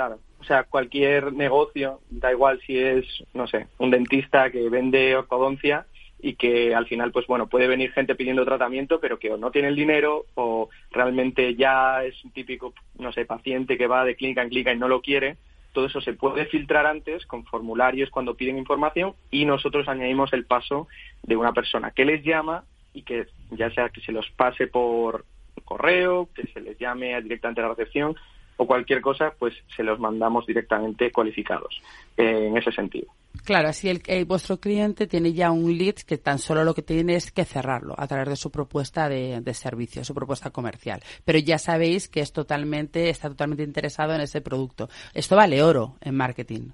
Claro, 0.00 0.18
o 0.40 0.44
sea, 0.44 0.64
cualquier 0.64 1.34
negocio, 1.34 2.00
da 2.08 2.32
igual 2.32 2.58
si 2.66 2.78
es, 2.78 3.04
no 3.34 3.46
sé, 3.46 3.66
un 3.76 3.90
dentista 3.90 4.50
que 4.50 4.70
vende 4.70 5.14
ortodoncia 5.14 5.84
y 6.18 6.36
que 6.36 6.74
al 6.74 6.86
final, 6.86 7.12
pues 7.12 7.26
bueno, 7.26 7.48
puede 7.48 7.66
venir 7.66 7.92
gente 7.92 8.14
pidiendo 8.14 8.46
tratamiento, 8.46 8.98
pero 8.98 9.18
que 9.18 9.30
o 9.30 9.36
no 9.36 9.50
tiene 9.50 9.68
el 9.68 9.76
dinero 9.76 10.24
o 10.36 10.70
realmente 10.90 11.54
ya 11.54 12.02
es 12.02 12.24
un 12.24 12.30
típico, 12.30 12.72
no 12.98 13.12
sé, 13.12 13.26
paciente 13.26 13.76
que 13.76 13.86
va 13.88 14.06
de 14.06 14.16
clínica 14.16 14.40
en 14.40 14.48
clínica 14.48 14.72
y 14.72 14.78
no 14.78 14.88
lo 14.88 15.02
quiere. 15.02 15.36
Todo 15.74 15.84
eso 15.84 16.00
se 16.00 16.14
puede 16.14 16.46
filtrar 16.46 16.86
antes 16.86 17.26
con 17.26 17.44
formularios 17.44 18.08
cuando 18.08 18.36
piden 18.36 18.56
información 18.56 19.12
y 19.30 19.44
nosotros 19.44 19.86
añadimos 19.86 20.32
el 20.32 20.46
paso 20.46 20.88
de 21.22 21.36
una 21.36 21.52
persona 21.52 21.90
que 21.90 22.06
les 22.06 22.24
llama 22.24 22.64
y 22.94 23.02
que 23.02 23.26
ya 23.50 23.70
sea 23.72 23.90
que 23.90 24.00
se 24.00 24.12
los 24.12 24.30
pase 24.30 24.66
por 24.66 25.26
correo, 25.66 26.30
que 26.34 26.46
se 26.54 26.62
les 26.62 26.78
llame 26.78 27.20
directamente 27.20 27.60
a 27.60 27.64
la 27.64 27.74
recepción, 27.74 28.16
o 28.60 28.66
cualquier 28.66 29.00
cosa, 29.00 29.32
pues 29.38 29.54
se 29.74 29.82
los 29.82 29.98
mandamos 29.98 30.44
directamente 30.44 31.10
cualificados 31.10 31.80
eh, 32.14 32.48
en 32.48 32.58
ese 32.58 32.70
sentido. 32.70 33.06
Claro, 33.46 33.68
así 33.68 33.88
el, 33.88 34.02
eh, 34.06 34.24
vuestro 34.24 34.58
cliente 34.58 35.06
tiene 35.06 35.32
ya 35.32 35.50
un 35.50 35.78
lead 35.78 35.94
que 36.06 36.18
tan 36.18 36.38
solo 36.38 36.62
lo 36.62 36.74
que 36.74 36.82
tiene 36.82 37.14
es 37.14 37.32
que 37.32 37.46
cerrarlo 37.46 37.94
a 37.96 38.06
través 38.06 38.28
de 38.28 38.36
su 38.36 38.50
propuesta 38.50 39.08
de, 39.08 39.54
servicio, 39.54 40.04
su 40.04 40.14
propuesta 40.14 40.50
comercial. 40.50 41.00
Pero 41.24 41.38
ya 41.38 41.56
sabéis 41.56 42.10
que 42.10 42.20
es 42.20 42.34
totalmente, 42.34 43.08
está 43.08 43.30
totalmente 43.30 43.62
interesado 43.62 44.14
en 44.14 44.20
ese 44.20 44.42
producto. 44.42 44.90
Esto 45.14 45.36
vale 45.36 45.62
oro 45.62 45.94
en 46.02 46.14
marketing. 46.16 46.68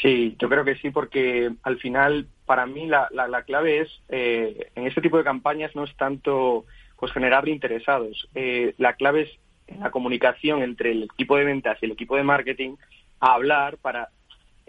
Sí, 0.00 0.36
yo 0.38 0.48
creo 0.48 0.64
que 0.64 0.76
sí, 0.76 0.90
porque 0.90 1.50
al 1.64 1.78
final, 1.80 2.28
para 2.46 2.66
mí, 2.66 2.86
la, 2.86 3.08
la, 3.10 3.42
clave 3.42 3.80
es, 3.80 3.88
eh, 4.08 4.70
en 4.76 4.86
este 4.86 5.00
tipo 5.00 5.18
de 5.18 5.24
campañas 5.24 5.74
no 5.74 5.82
es 5.82 5.96
tanto 5.96 6.64
pues 6.96 7.10
generar 7.12 7.48
interesados. 7.48 8.28
la 8.76 8.92
clave 8.92 9.22
es 9.22 9.30
la 9.78 9.90
comunicación 9.90 10.62
entre 10.62 10.92
el 10.92 11.04
equipo 11.04 11.36
de 11.36 11.44
ventas 11.44 11.78
y 11.80 11.86
el 11.86 11.92
equipo 11.92 12.16
de 12.16 12.22
marketing 12.22 12.76
a 13.20 13.34
hablar 13.34 13.78
para 13.78 14.08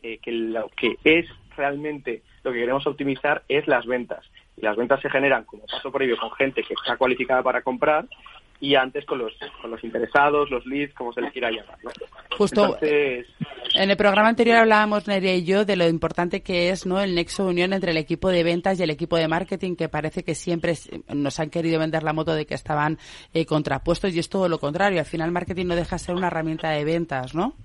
eh, 0.01 0.19
que 0.19 0.31
lo 0.31 0.69
que 0.69 0.97
es 1.03 1.27
realmente 1.55 2.21
lo 2.43 2.51
que 2.51 2.59
queremos 2.59 2.85
optimizar 2.87 3.43
es 3.47 3.67
las 3.67 3.85
ventas. 3.85 4.25
Y 4.57 4.61
las 4.61 4.75
ventas 4.75 5.01
se 5.01 5.09
generan 5.09 5.43
como 5.45 5.65
paso 5.65 5.91
previo 5.91 6.17
con 6.17 6.31
gente 6.31 6.63
que 6.63 6.73
está 6.73 6.97
cualificada 6.97 7.43
para 7.43 7.61
comprar 7.61 8.05
y 8.61 8.75
antes 8.75 9.03
con 9.05 9.17
los, 9.17 9.33
con 9.59 9.71
los 9.71 9.83
interesados, 9.83 10.51
los 10.51 10.63
leads, 10.67 10.93
como 10.93 11.11
se 11.11 11.19
les 11.19 11.33
quiera 11.33 11.49
llamar. 11.49 11.79
Justo 12.37 12.77
en 12.79 13.89
el 13.89 13.97
programa 13.97 14.29
anterior 14.29 14.57
hablábamos, 14.57 15.07
Nerea 15.07 15.35
y 15.35 15.43
yo, 15.43 15.65
de 15.65 15.75
lo 15.75 15.87
importante 15.87 16.43
que 16.43 16.69
es 16.69 16.85
no 16.85 17.01
el 17.01 17.15
nexo 17.15 17.45
de 17.45 17.49
unión 17.49 17.73
entre 17.73 17.89
el 17.89 17.97
equipo 17.97 18.29
de 18.29 18.43
ventas 18.43 18.79
y 18.79 18.83
el 18.83 18.91
equipo 18.91 19.17
de 19.17 19.27
marketing, 19.27 19.75
que 19.75 19.89
parece 19.89 20.23
que 20.23 20.35
siempre 20.35 20.75
nos 21.09 21.39
han 21.39 21.49
querido 21.49 21.79
vender 21.79 22.03
la 22.03 22.13
moto 22.13 22.35
de 22.35 22.45
que 22.45 22.53
estaban 22.53 22.99
eh, 23.33 23.47
contrapuestos 23.47 24.15
y 24.15 24.19
es 24.19 24.29
todo 24.29 24.47
lo 24.47 24.59
contrario. 24.59 24.99
Al 24.99 25.05
final, 25.05 25.31
marketing 25.31 25.65
no 25.65 25.75
deja 25.75 25.95
de 25.95 25.99
ser 25.99 26.15
una 26.15 26.27
herramienta 26.27 26.69
de 26.69 26.85
ventas, 26.85 27.33
¿no? 27.33 27.55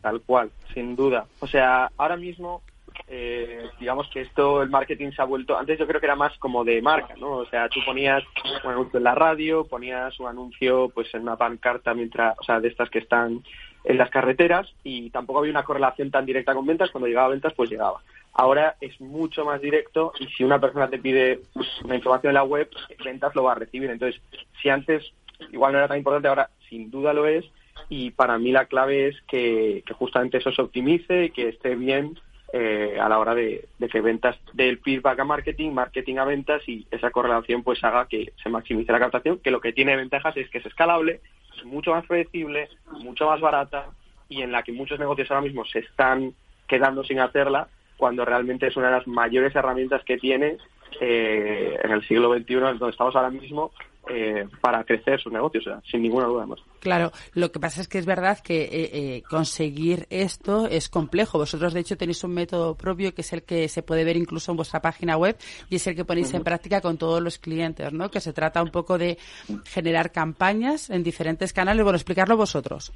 Tal 0.00 0.22
cual, 0.22 0.50
sin 0.72 0.96
duda. 0.96 1.26
O 1.40 1.46
sea, 1.46 1.90
ahora 1.98 2.16
mismo 2.16 2.62
eh, 3.06 3.68
digamos 3.78 4.08
que 4.08 4.22
esto, 4.22 4.62
el 4.62 4.70
marketing 4.70 5.10
se 5.12 5.22
ha 5.22 5.26
vuelto, 5.26 5.58
antes 5.58 5.78
yo 5.78 5.86
creo 5.86 6.00
que 6.00 6.06
era 6.06 6.16
más 6.16 6.36
como 6.38 6.64
de 6.64 6.80
marca, 6.80 7.14
¿no? 7.18 7.32
O 7.32 7.46
sea, 7.46 7.68
tú 7.68 7.80
ponías 7.84 8.22
un 8.64 8.70
anuncio 8.70 8.98
en 8.98 9.04
la 9.04 9.14
radio, 9.14 9.64
ponías 9.64 10.18
un 10.20 10.28
anuncio 10.28 10.90
pues 10.94 11.12
en 11.14 11.22
una 11.22 11.36
pancarta 11.36 11.94
mientras, 11.94 12.38
o 12.38 12.44
sea, 12.44 12.60
de 12.60 12.68
estas 12.68 12.90
que 12.90 13.00
están 13.00 13.42
en 13.84 13.98
las 13.98 14.10
carreteras 14.10 14.72
y 14.82 15.10
tampoco 15.10 15.40
había 15.40 15.50
una 15.50 15.64
correlación 15.64 16.10
tan 16.10 16.24
directa 16.24 16.54
con 16.54 16.66
ventas, 16.66 16.90
cuando 16.90 17.06
llegaba 17.06 17.26
a 17.26 17.30
ventas 17.30 17.52
pues 17.54 17.70
llegaba. 17.70 18.00
Ahora 18.32 18.76
es 18.80 19.00
mucho 19.00 19.44
más 19.44 19.60
directo 19.60 20.12
y 20.18 20.26
si 20.28 20.42
una 20.42 20.60
persona 20.60 20.88
te 20.88 20.98
pide 20.98 21.40
una 21.84 21.94
información 21.94 22.30
en 22.30 22.34
la 22.34 22.44
web, 22.44 22.68
ventas 23.04 23.34
lo 23.36 23.44
va 23.44 23.52
a 23.52 23.56
recibir. 23.56 23.90
Entonces, 23.90 24.20
si 24.60 24.70
antes 24.70 25.04
igual 25.52 25.72
no 25.72 25.78
era 25.78 25.88
tan 25.88 25.98
importante, 25.98 26.28
ahora 26.28 26.50
sin 26.68 26.90
duda 26.90 27.12
lo 27.12 27.26
es 27.26 27.44
y 27.88 28.10
para 28.10 28.38
mí 28.38 28.50
la 28.50 28.64
clave 28.64 29.08
es 29.08 29.20
que, 29.28 29.82
que 29.86 29.94
justamente 29.94 30.38
eso 30.38 30.50
se 30.52 30.62
optimice 30.62 31.26
y 31.26 31.30
que 31.30 31.48
esté 31.48 31.76
bien 31.76 32.18
eh, 32.52 32.98
a 33.00 33.08
la 33.08 33.18
hora 33.18 33.34
de, 33.34 33.66
que 33.90 34.00
ventas 34.00 34.36
del 34.52 34.78
feedback 34.78 35.18
a 35.18 35.24
marketing, 35.24 35.72
marketing 35.72 36.18
a 36.18 36.24
ventas 36.24 36.62
y 36.68 36.86
esa 36.90 37.10
correlación 37.10 37.62
pues 37.62 37.82
haga 37.82 38.06
que 38.06 38.32
se 38.42 38.48
maximice 38.48 38.92
la 38.92 39.00
captación, 39.00 39.38
que 39.38 39.50
lo 39.50 39.60
que 39.60 39.72
tiene 39.72 39.96
ventajas 39.96 40.36
es 40.36 40.48
que 40.50 40.58
es 40.58 40.66
escalable, 40.66 41.20
es 41.56 41.64
mucho 41.64 41.92
más 41.92 42.06
predecible, 42.06 42.68
mucho 43.00 43.26
más 43.26 43.40
barata 43.40 43.86
y 44.28 44.42
en 44.42 44.52
la 44.52 44.62
que 44.62 44.72
muchos 44.72 44.98
negocios 44.98 45.30
ahora 45.30 45.42
mismo 45.42 45.64
se 45.64 45.80
están 45.80 46.34
quedando 46.66 47.04
sin 47.04 47.20
hacerla 47.20 47.68
cuando 47.96 48.24
realmente 48.24 48.66
es 48.66 48.76
una 48.76 48.88
de 48.88 48.98
las 48.98 49.06
mayores 49.06 49.54
herramientas 49.54 50.02
que 50.04 50.18
tiene 50.18 50.58
eh, 51.00 51.78
en 51.82 51.90
el 51.90 52.06
siglo 52.06 52.32
XXI, 52.32 52.54
donde 52.54 52.90
estamos 52.90 53.16
ahora 53.16 53.30
mismo, 53.30 53.72
eh, 54.08 54.46
para 54.60 54.84
crecer 54.84 55.18
sus 55.18 55.32
negocios, 55.32 55.64
sin 55.90 56.02
ninguna 56.02 56.26
duda 56.26 56.44
más. 56.44 56.60
Claro, 56.80 57.10
lo 57.32 57.50
que 57.50 57.58
pasa 57.58 57.80
es 57.80 57.88
que 57.88 57.98
es 57.98 58.04
verdad 58.04 58.38
que 58.40 58.64
eh, 58.64 58.68
eh, 58.92 59.22
conseguir 59.22 60.06
esto 60.10 60.66
es 60.66 60.90
complejo. 60.90 61.38
Vosotros, 61.38 61.72
de 61.72 61.80
hecho, 61.80 61.96
tenéis 61.96 62.22
un 62.22 62.34
método 62.34 62.74
propio 62.74 63.14
que 63.14 63.22
es 63.22 63.32
el 63.32 63.44
que 63.44 63.66
se 63.68 63.82
puede 63.82 64.04
ver 64.04 64.18
incluso 64.18 64.50
en 64.52 64.56
vuestra 64.56 64.80
página 64.80 65.16
web 65.16 65.36
y 65.70 65.76
es 65.76 65.86
el 65.86 65.96
que 65.96 66.04
ponéis 66.04 66.34
en 66.34 66.44
práctica 66.44 66.82
con 66.82 66.98
todos 66.98 67.22
los 67.22 67.38
clientes, 67.38 67.92
¿no? 67.94 68.10
Que 68.10 68.20
se 68.20 68.34
trata 68.34 68.62
un 68.62 68.70
poco 68.70 68.98
de 68.98 69.16
generar 69.64 70.12
campañas 70.12 70.90
en 70.90 71.02
diferentes 71.02 71.54
canales. 71.54 71.82
Bueno, 71.82 71.96
explicarlo 71.96 72.36
vosotros. 72.36 72.92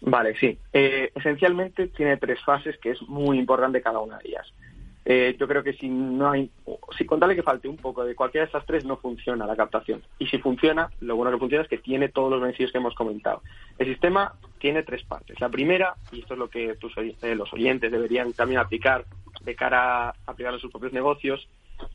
Vale, 0.00 0.34
sí. 0.36 0.58
esencialmente 0.72 1.86
tiene 1.86 2.16
tres 2.16 2.42
fases 2.44 2.76
que 2.78 2.90
es 2.90 3.02
muy 3.02 3.38
importante 3.38 3.80
cada 3.80 4.00
una 4.00 4.18
de 4.18 4.30
ellas. 4.30 4.52
Eh, 5.04 5.36
yo 5.38 5.48
creo 5.48 5.64
que 5.64 5.72
si 5.72 5.88
no 5.88 6.30
hay, 6.30 6.50
si 6.96 7.04
contarle 7.04 7.34
que 7.34 7.42
falte 7.42 7.68
un 7.68 7.76
poco 7.76 8.04
de 8.04 8.14
cualquiera 8.14 8.44
de 8.44 8.48
estas 8.48 8.64
tres, 8.66 8.84
no 8.84 8.96
funciona 8.96 9.46
la 9.46 9.56
captación. 9.56 10.02
Y 10.18 10.26
si 10.26 10.38
funciona, 10.38 10.90
lo 11.00 11.16
bueno 11.16 11.32
que 11.32 11.38
funciona 11.38 11.62
es 11.62 11.68
que 11.68 11.78
tiene 11.78 12.08
todos 12.08 12.30
los 12.30 12.40
beneficios 12.40 12.70
que 12.70 12.78
hemos 12.78 12.94
comentado. 12.94 13.42
El 13.78 13.88
sistema 13.88 14.34
tiene 14.58 14.84
tres 14.84 15.02
partes. 15.04 15.40
La 15.40 15.48
primera, 15.48 15.94
y 16.12 16.20
esto 16.20 16.34
es 16.34 16.38
lo 16.38 16.48
que 16.48 16.76
eh, 16.76 17.34
los 17.34 17.52
oyentes 17.52 17.90
deberían 17.90 18.32
también 18.32 18.60
aplicar 18.60 19.04
de 19.42 19.54
cara 19.56 20.10
a 20.10 20.14
aplicar 20.26 20.54
a 20.54 20.58
sus 20.58 20.70
propios 20.70 20.92
negocios, 20.92 21.48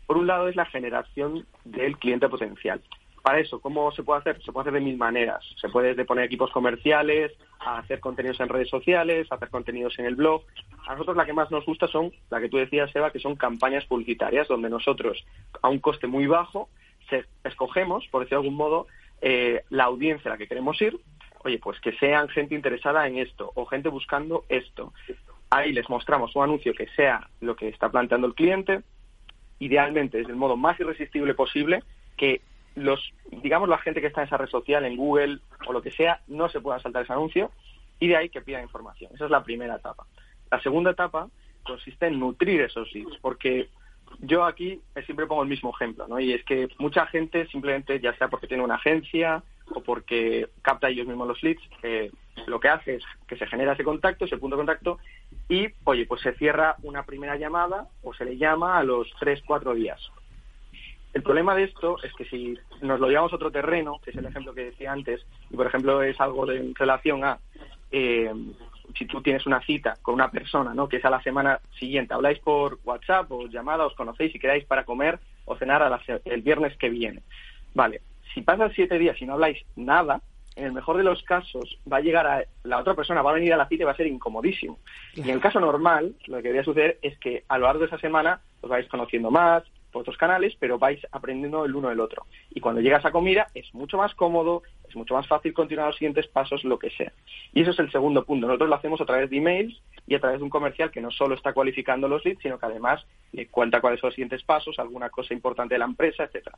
por 0.06 0.18
un 0.18 0.28
lado 0.28 0.50
es 0.50 0.56
la 0.58 0.66
generación 0.66 1.46
del 1.64 1.98
cliente 1.98 2.28
potencial. 2.28 2.82
Para 3.28 3.40
eso, 3.40 3.60
¿cómo 3.60 3.92
se 3.92 4.04
puede 4.04 4.22
hacer? 4.22 4.42
Se 4.42 4.54
puede 4.54 4.70
hacer 4.70 4.76
de 4.76 4.86
mil 4.86 4.96
maneras. 4.96 5.44
Se 5.60 5.68
puede 5.68 5.90
desde 5.90 6.06
poner 6.06 6.24
equipos 6.24 6.50
comerciales, 6.50 7.34
a 7.60 7.80
hacer 7.80 8.00
contenidos 8.00 8.40
en 8.40 8.48
redes 8.48 8.70
sociales, 8.70 9.30
a 9.30 9.36
hacer 9.36 9.50
contenidos 9.50 10.00
en 10.00 10.06
el 10.06 10.16
blog. 10.16 10.44
A 10.88 10.94
nosotros 10.94 11.18
la 11.18 11.26
que 11.26 11.34
más 11.34 11.52
nos 11.52 11.66
gusta 11.66 11.90
son, 11.90 12.14
la 12.30 12.40
que 12.40 12.48
tú 12.48 12.56
decías, 12.56 12.90
Eva, 12.96 13.12
que 13.12 13.20
son 13.20 13.36
campañas 13.36 13.84
publicitarias, 13.84 14.48
donde 14.48 14.70
nosotros, 14.70 15.26
a 15.62 15.68
un 15.68 15.80
coste 15.80 16.08
muy 16.08 16.26
bajo, 16.26 16.70
escogemos, 17.44 18.08
por 18.08 18.22
decir 18.22 18.38
de 18.38 18.44
algún 18.44 18.56
modo, 18.56 18.88
eh, 19.20 19.62
la 19.72 19.84
audiencia 19.84 20.32
a 20.32 20.36
la 20.36 20.38
que 20.38 20.48
queremos 20.48 20.82
ir. 20.82 20.98
Oye, 21.44 21.60
pues 21.60 21.82
que 21.82 21.92
sean 21.98 22.30
gente 22.30 22.56
interesada 22.56 23.06
en 23.10 23.18
esto 23.18 23.52
o 23.56 23.66
gente 23.66 23.90
buscando 23.90 24.46
esto. 24.48 24.94
Ahí 25.50 25.74
les 25.74 25.90
mostramos 25.90 26.34
un 26.34 26.44
anuncio 26.44 26.74
que 26.74 26.88
sea 26.96 27.28
lo 27.42 27.58
que 27.58 27.68
está 27.68 27.92
planteando 27.92 28.26
el 28.26 28.36
cliente, 28.36 28.84
idealmente 29.60 30.20
desde 30.20 30.32
el 30.32 30.38
modo 30.38 30.56
más 30.56 30.80
irresistible 30.80 31.34
posible, 31.34 31.84
que 32.16 32.40
los, 32.78 33.12
digamos, 33.32 33.68
la 33.68 33.80
gente 33.80 34.02
que 34.02 34.08
está 34.08 34.22
en 34.22 34.28
esa 34.28 34.38
red 34.38 34.50
social, 34.50 34.86
en 34.86 34.96
Google 34.96 35.40
o 35.68 35.74
lo 35.74 35.82
que 35.82 35.92
sea, 35.92 36.22
no 36.28 36.48
se 36.48 36.62
pueda 36.62 36.80
saltar 36.80 37.04
ese 37.04 37.14
anuncio 37.14 37.52
y 38.00 38.08
de 38.08 38.16
ahí 38.16 38.30
que 38.30 38.42
pidan 38.42 38.62
información. 38.62 39.12
Esa 39.16 39.26
es 39.26 39.32
la 39.32 39.44
primera 39.44 39.76
etapa. 39.76 40.06
La 40.52 40.62
segunda 40.62 40.92
etapa 40.92 41.28
consiste 41.64 42.08
en 42.08 42.20
nutrir 42.20 42.62
esos 42.62 42.94
leads, 42.94 43.18
porque 43.20 43.70
yo 44.20 44.46
aquí 44.46 44.80
siempre 45.06 45.26
pongo 45.26 45.42
el 45.42 45.50
mismo 45.50 45.74
ejemplo, 45.74 46.08
¿no? 46.08 46.20
Y 46.20 46.34
es 46.34 46.44
que 46.46 46.70
mucha 46.78 47.08
gente 47.08 47.48
simplemente, 47.48 48.00
ya 48.00 48.16
sea 48.18 48.30
porque 48.30 48.48
tiene 48.48 48.64
una 48.64 48.76
agencia 48.76 49.44
o 49.72 49.82
porque 49.82 50.48
capta 50.62 50.90
ellos 50.90 51.08
mismos 51.08 51.28
los 51.28 51.44
leads, 51.44 51.62
eh, 51.82 52.12
lo 52.46 52.60
que 52.60 52.70
hace 52.70 52.96
es 52.96 53.04
que 53.28 53.38
se 53.38 53.48
genera 53.48 53.74
ese 53.74 53.84
contacto, 53.84 54.26
ese 54.26 54.38
punto 54.38 54.56
de 54.56 54.60
contacto, 54.60 55.00
y, 55.50 55.68
oye, 55.84 56.06
pues 56.06 56.22
se 56.22 56.34
cierra 56.36 56.76
una 56.84 57.04
primera 57.04 57.36
llamada 57.38 57.88
o 58.04 58.14
se 58.14 58.24
le 58.24 58.38
llama 58.38 58.78
a 58.78 58.84
los 58.84 59.12
tres, 59.20 59.42
cuatro 59.46 59.74
días. 59.74 60.00
El 61.18 61.24
problema 61.24 61.56
de 61.56 61.64
esto 61.64 61.98
es 62.04 62.14
que 62.14 62.26
si 62.26 62.60
nos 62.84 63.00
lo 63.00 63.10
llevamos 63.10 63.34
a 63.34 63.38
otro 63.38 63.50
terreno, 63.50 64.00
que 64.04 64.12
es 64.12 64.16
el 64.18 64.28
ejemplo 64.28 64.54
que 64.54 64.66
decía 64.66 64.92
antes, 64.92 65.26
y 65.50 65.56
por 65.56 65.66
ejemplo 65.66 66.04
es 66.04 66.22
algo 66.22 66.48
en 66.52 66.76
relación 66.76 67.24
a 67.24 67.40
eh, 67.90 68.32
si 68.96 69.08
tú 69.08 69.20
tienes 69.24 69.48
una 69.48 69.60
cita 69.62 69.96
con 70.04 70.14
una 70.14 70.30
persona, 70.30 70.76
¿no? 70.76 70.88
Que 70.88 70.98
es 70.98 71.06
a 71.06 71.10
la 71.10 71.20
semana 71.24 71.60
siguiente, 71.80 72.14
habláis 72.14 72.38
por 72.38 72.78
WhatsApp 72.84 73.32
o 73.32 73.48
llamada, 73.48 73.88
os 73.88 73.96
conocéis 73.96 74.36
y 74.36 74.40
quedáis 74.40 74.66
para 74.66 74.86
comer 74.86 75.18
o 75.46 75.56
cenar 75.56 75.82
a 75.82 76.00
el 76.26 76.44
viernes 76.44 76.78
que 76.78 76.90
viene. 76.90 77.24
Vale, 77.74 78.02
si 78.36 78.44
pasan 78.44 78.72
siete 78.76 79.00
días 79.00 79.20
y 79.20 79.26
no 79.26 79.34
habláis 79.34 79.58
nada, 79.76 80.22
en 80.56 80.66
el 80.66 80.72
mejor 80.72 80.98
de 80.98 81.04
los 81.04 81.24
casos 81.24 81.80
va 81.92 81.98
a 81.98 82.02
llegar 82.02 82.28
a 82.28 82.44
la 82.64 82.78
otra 82.78 82.94
persona, 82.94 83.24
va 83.24 83.32
a 83.32 83.34
venir 83.34 83.56
a 83.56 83.58
la 83.58 83.68
cita 83.68 83.82
y 83.82 83.86
va 83.88 83.94
a 83.94 83.98
ser 83.98 84.06
incomodísimo. 84.06 84.78
Y 85.16 85.22
en 85.22 85.32
el 85.32 85.40
caso 85.40 85.60
normal, 85.60 86.14
lo 86.28 86.38
que 86.38 86.44
debería 86.44 86.64
suceder 86.64 87.00
es 87.02 87.18
que 87.18 87.44
a 87.48 87.58
lo 87.58 87.66
largo 87.66 87.80
de 87.80 87.88
esa 87.88 87.98
semana 87.98 88.40
os 88.62 88.70
vais 88.70 88.88
conociendo 88.88 89.32
más, 89.32 89.64
otros 89.98 90.18
canales, 90.18 90.56
pero 90.60 90.80
vais 90.80 91.00
aprendiendo 91.12 91.66
el 91.66 91.76
uno 91.76 91.90
del 91.90 92.00
otro. 92.00 92.26
Y 92.52 92.60
cuando 92.60 92.82
llegas 92.82 93.06
a 93.06 93.12
comida 93.12 93.48
es 93.54 93.74
mucho 93.74 93.98
más 93.98 94.14
cómodo, 94.16 94.64
es 94.88 94.96
mucho 94.96 95.14
más 95.14 95.28
fácil 95.28 95.54
continuar 95.54 95.88
los 95.88 95.98
siguientes 95.98 96.28
pasos, 96.28 96.64
lo 96.64 96.80
que 96.80 96.90
sea. 96.92 97.12
Y 97.54 97.62
eso 97.62 97.72
es 97.72 97.80
el 97.80 97.92
segundo 97.92 98.24
punto. 98.24 98.48
Nosotros 98.48 98.70
lo 98.70 98.76
hacemos 98.76 99.02
a 99.02 99.06
través 99.06 99.30
de 99.30 99.38
emails 99.38 99.82
y 100.08 100.16
a 100.16 100.20
través 100.20 100.40
de 100.40 100.44
un 100.44 100.50
comercial 100.50 100.92
que 100.92 101.02
no 101.02 101.12
solo 101.12 101.36
está 101.36 101.54
cualificando 101.54 102.08
los 102.08 102.24
leads, 102.24 102.42
sino 102.42 102.58
que 102.58 102.66
además 102.66 103.06
le 103.34 103.48
cuenta 103.48 103.82
cuáles 103.82 104.00
son 104.00 104.08
los 104.08 104.16
siguientes 104.16 104.44
pasos, 104.44 104.80
alguna 104.80 105.10
cosa 105.10 105.34
importante 105.34 105.76
de 105.76 105.80
la 105.80 105.86
empresa, 105.86 106.24
etcétera. 106.24 106.58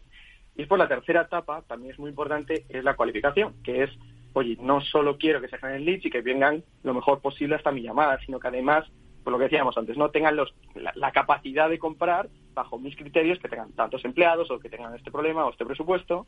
Y 0.55 0.59
después 0.59 0.77
la 0.77 0.87
tercera 0.87 1.21
etapa, 1.21 1.63
también 1.67 1.93
es 1.93 1.99
muy 1.99 2.09
importante, 2.09 2.65
es 2.69 2.83
la 2.83 2.95
cualificación, 2.95 3.55
que 3.63 3.83
es, 3.83 3.89
oye, 4.33 4.57
no 4.61 4.81
solo 4.81 5.17
quiero 5.17 5.41
que 5.41 5.47
se 5.47 5.57
generen 5.57 5.85
leads 5.85 6.05
y 6.05 6.09
que 6.11 6.21
vengan 6.21 6.63
lo 6.83 6.93
mejor 6.93 7.21
posible 7.21 7.55
hasta 7.55 7.71
mi 7.71 7.81
llamada, 7.81 8.19
sino 8.25 8.39
que 8.39 8.47
además 8.47 8.85
por 9.23 9.33
lo 9.33 9.37
que 9.37 9.45
decíamos 9.45 9.77
antes, 9.77 9.97
no 9.97 10.09
tengan 10.09 10.35
los, 10.35 10.53
la, 10.73 11.11
capacidad 11.11 11.69
de 11.69 11.79
comprar 11.79 12.29
bajo 12.53 12.77
mis 12.77 12.95
criterios, 12.95 13.39
que 13.39 13.47
tengan 13.47 13.71
tantos 13.73 14.03
empleados 14.05 14.49
o 14.51 14.59
que 14.59 14.69
tengan 14.69 14.95
este 14.95 15.11
problema 15.11 15.45
o 15.45 15.51
este 15.51 15.65
presupuesto 15.65 16.27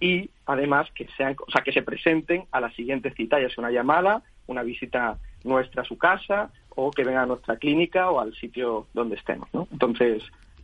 y 0.00 0.30
además 0.46 0.88
que 0.94 1.08
sean, 1.16 1.36
o 1.46 1.50
sea, 1.50 1.62
que 1.62 1.72
se 1.72 1.82
presenten 1.82 2.44
a 2.50 2.60
la 2.60 2.70
siguiente 2.72 3.12
cita, 3.12 3.40
ya 3.40 3.48
sea 3.48 3.62
una 3.62 3.70
llamada, 3.70 4.22
una 4.46 4.62
visita 4.62 5.18
nuestra 5.44 5.82
a 5.82 5.84
su 5.84 5.98
casa 5.98 6.50
o 6.70 6.90
que 6.90 7.04
vengan 7.04 7.24
a 7.24 7.26
nuestra 7.26 7.56
clínica 7.56 8.10
o 8.10 8.20
al 8.20 8.34
sitio 8.34 8.86
donde 8.94 9.16
estemos, 9.16 9.48
¿no? 9.52 9.68
Entonces, 9.72 10.22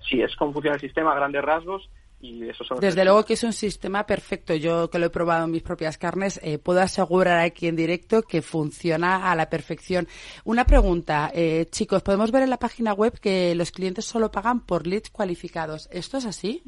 sí, 0.09 0.23
es 0.23 0.35
cómo 0.37 0.53
funciona 0.53 0.77
el 0.77 0.81
sistema 0.81 1.13
a 1.13 1.17
grandes 1.17 1.43
rasgos 1.43 1.91
desde 2.81 3.05
luego 3.05 3.25
que 3.25 3.35
es 3.35 3.45
un 3.45 3.53
sistema 3.53 4.07
perfecto. 4.07 4.55
Yo 4.55 4.89
que 4.91 4.99
lo 4.99 5.07
he 5.07 5.11
probado 5.11 5.45
en 5.45 5.51
mis 5.51 5.63
propias 5.63 5.99
carnes, 5.99 6.41
eh, 6.43 6.59
puedo 6.59 6.81
asegurar 6.81 7.41
aquí 7.41 7.69
en 7.69 7.77
directo 7.77 8.23
que 8.23 8.43
funciona 8.43 9.31
a 9.31 9.37
la 9.37 9.49
perfección. 9.51 10.07
Una 10.45 10.65
pregunta, 10.65 11.31
eh, 11.35 11.67
chicos, 11.71 12.03
podemos 12.03 12.31
ver 12.31 12.43
en 12.43 12.51
la 12.51 12.59
página 12.59 12.93
web 12.93 13.19
que 13.21 13.55
los 13.55 13.71
clientes 13.71 14.05
solo 14.05 14.31
pagan 14.31 14.65
por 14.65 14.87
leads 14.87 15.11
cualificados. 15.11 15.89
¿Esto 15.93 16.19
es 16.19 16.27
así? 16.27 16.63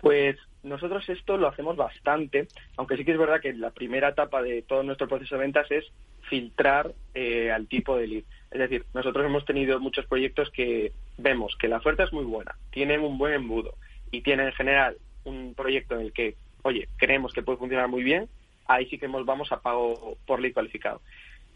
Pues 0.00 0.36
nosotros 0.62 1.08
esto 1.08 1.36
lo 1.36 1.48
hacemos 1.48 1.76
bastante, 1.76 2.48
aunque 2.76 2.96
sí 2.96 3.04
que 3.04 3.12
es 3.12 3.18
verdad 3.18 3.40
que 3.40 3.52
la 3.52 3.70
primera 3.70 4.08
etapa 4.10 4.42
de 4.42 4.62
todo 4.62 4.82
nuestro 4.82 5.08
proceso 5.08 5.36
de 5.36 5.42
ventas 5.42 5.70
es 5.70 5.84
filtrar 6.28 6.92
eh, 7.14 7.52
al 7.52 7.68
tipo 7.68 7.96
de 7.96 8.06
lead. 8.06 8.24
Es 8.50 8.58
decir, 8.58 8.84
nosotros 8.92 9.24
hemos 9.24 9.44
tenido 9.44 9.78
muchos 9.78 10.06
proyectos 10.06 10.50
que 10.50 10.92
vemos 11.18 11.56
que 11.58 11.68
la 11.68 11.78
oferta 11.78 12.04
es 12.04 12.12
muy 12.12 12.24
buena, 12.24 12.56
tienen 12.70 13.00
un 13.00 13.16
buen 13.16 13.34
embudo, 13.34 13.74
y 14.10 14.22
tiene 14.22 14.44
en 14.44 14.52
general 14.52 14.96
un 15.24 15.54
proyecto 15.54 15.94
en 15.94 16.02
el 16.02 16.12
que, 16.12 16.36
oye, 16.62 16.88
creemos 16.96 17.32
que 17.32 17.42
puede 17.42 17.58
funcionar 17.58 17.88
muy 17.88 18.02
bien, 18.02 18.28
ahí 18.66 18.86
sí 18.86 18.98
que 18.98 19.08
nos 19.08 19.24
vamos 19.24 19.52
a 19.52 19.60
pago 19.60 20.16
por 20.26 20.40
ley 20.40 20.52
cualificado. 20.52 21.00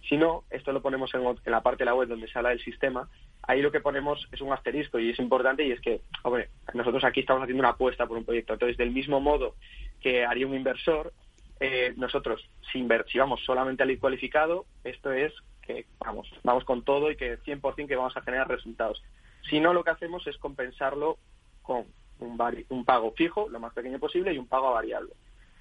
Si 0.08 0.16
no, 0.16 0.44
esto 0.50 0.72
lo 0.72 0.82
ponemos 0.82 1.12
en, 1.14 1.22
la 1.44 1.62
parte 1.62 1.84
de 1.84 1.86
la 1.86 1.94
web 1.94 2.08
donde 2.08 2.28
se 2.28 2.38
habla 2.38 2.50
del 2.50 2.64
sistema, 2.64 3.08
ahí 3.42 3.60
lo 3.60 3.70
que 3.70 3.80
ponemos 3.80 4.28
es 4.32 4.40
un 4.40 4.52
asterisco 4.52 4.98
y 4.98 5.10
es 5.10 5.18
importante 5.18 5.64
y 5.64 5.72
es 5.72 5.80
que, 5.80 6.00
hombre, 6.22 6.48
nosotros 6.72 7.04
aquí 7.04 7.20
estamos 7.20 7.42
haciendo 7.42 7.60
una 7.60 7.70
apuesta 7.70 8.06
por 8.06 8.16
un 8.16 8.24
proyecto. 8.24 8.54
Entonces, 8.54 8.76
del 8.76 8.90
mismo 8.90 9.20
modo 9.20 9.54
que 10.00 10.24
haría 10.24 10.46
un 10.46 10.54
inversor, 10.54 11.12
eh, 11.60 11.92
nosotros, 11.96 12.48
si, 12.72 12.86
si 13.08 13.18
vamos 13.18 13.40
solamente 13.44 13.82
al 13.82 13.98
cualificado, 13.98 14.64
esto 14.84 15.12
es 15.12 15.34
que 15.60 15.84
vamos, 15.98 16.32
vamos 16.42 16.64
con 16.64 16.82
todo 16.82 17.10
y 17.10 17.16
que 17.16 17.38
100% 17.38 17.86
que 17.86 17.96
vamos 17.96 18.16
a 18.16 18.22
generar 18.22 18.48
resultados. 18.48 19.02
Si 19.48 19.60
no, 19.60 19.74
lo 19.74 19.84
que 19.84 19.90
hacemos 19.90 20.26
es 20.26 20.38
compensarlo 20.38 21.18
con 21.62 21.84
un, 22.20 22.38
un 22.68 22.84
pago 22.84 23.12
fijo, 23.12 23.48
lo 23.48 23.60
más 23.60 23.72
pequeño 23.72 23.98
posible, 23.98 24.32
y 24.32 24.38
un 24.38 24.46
pago 24.46 24.68
a 24.68 24.72
variable. 24.72 25.12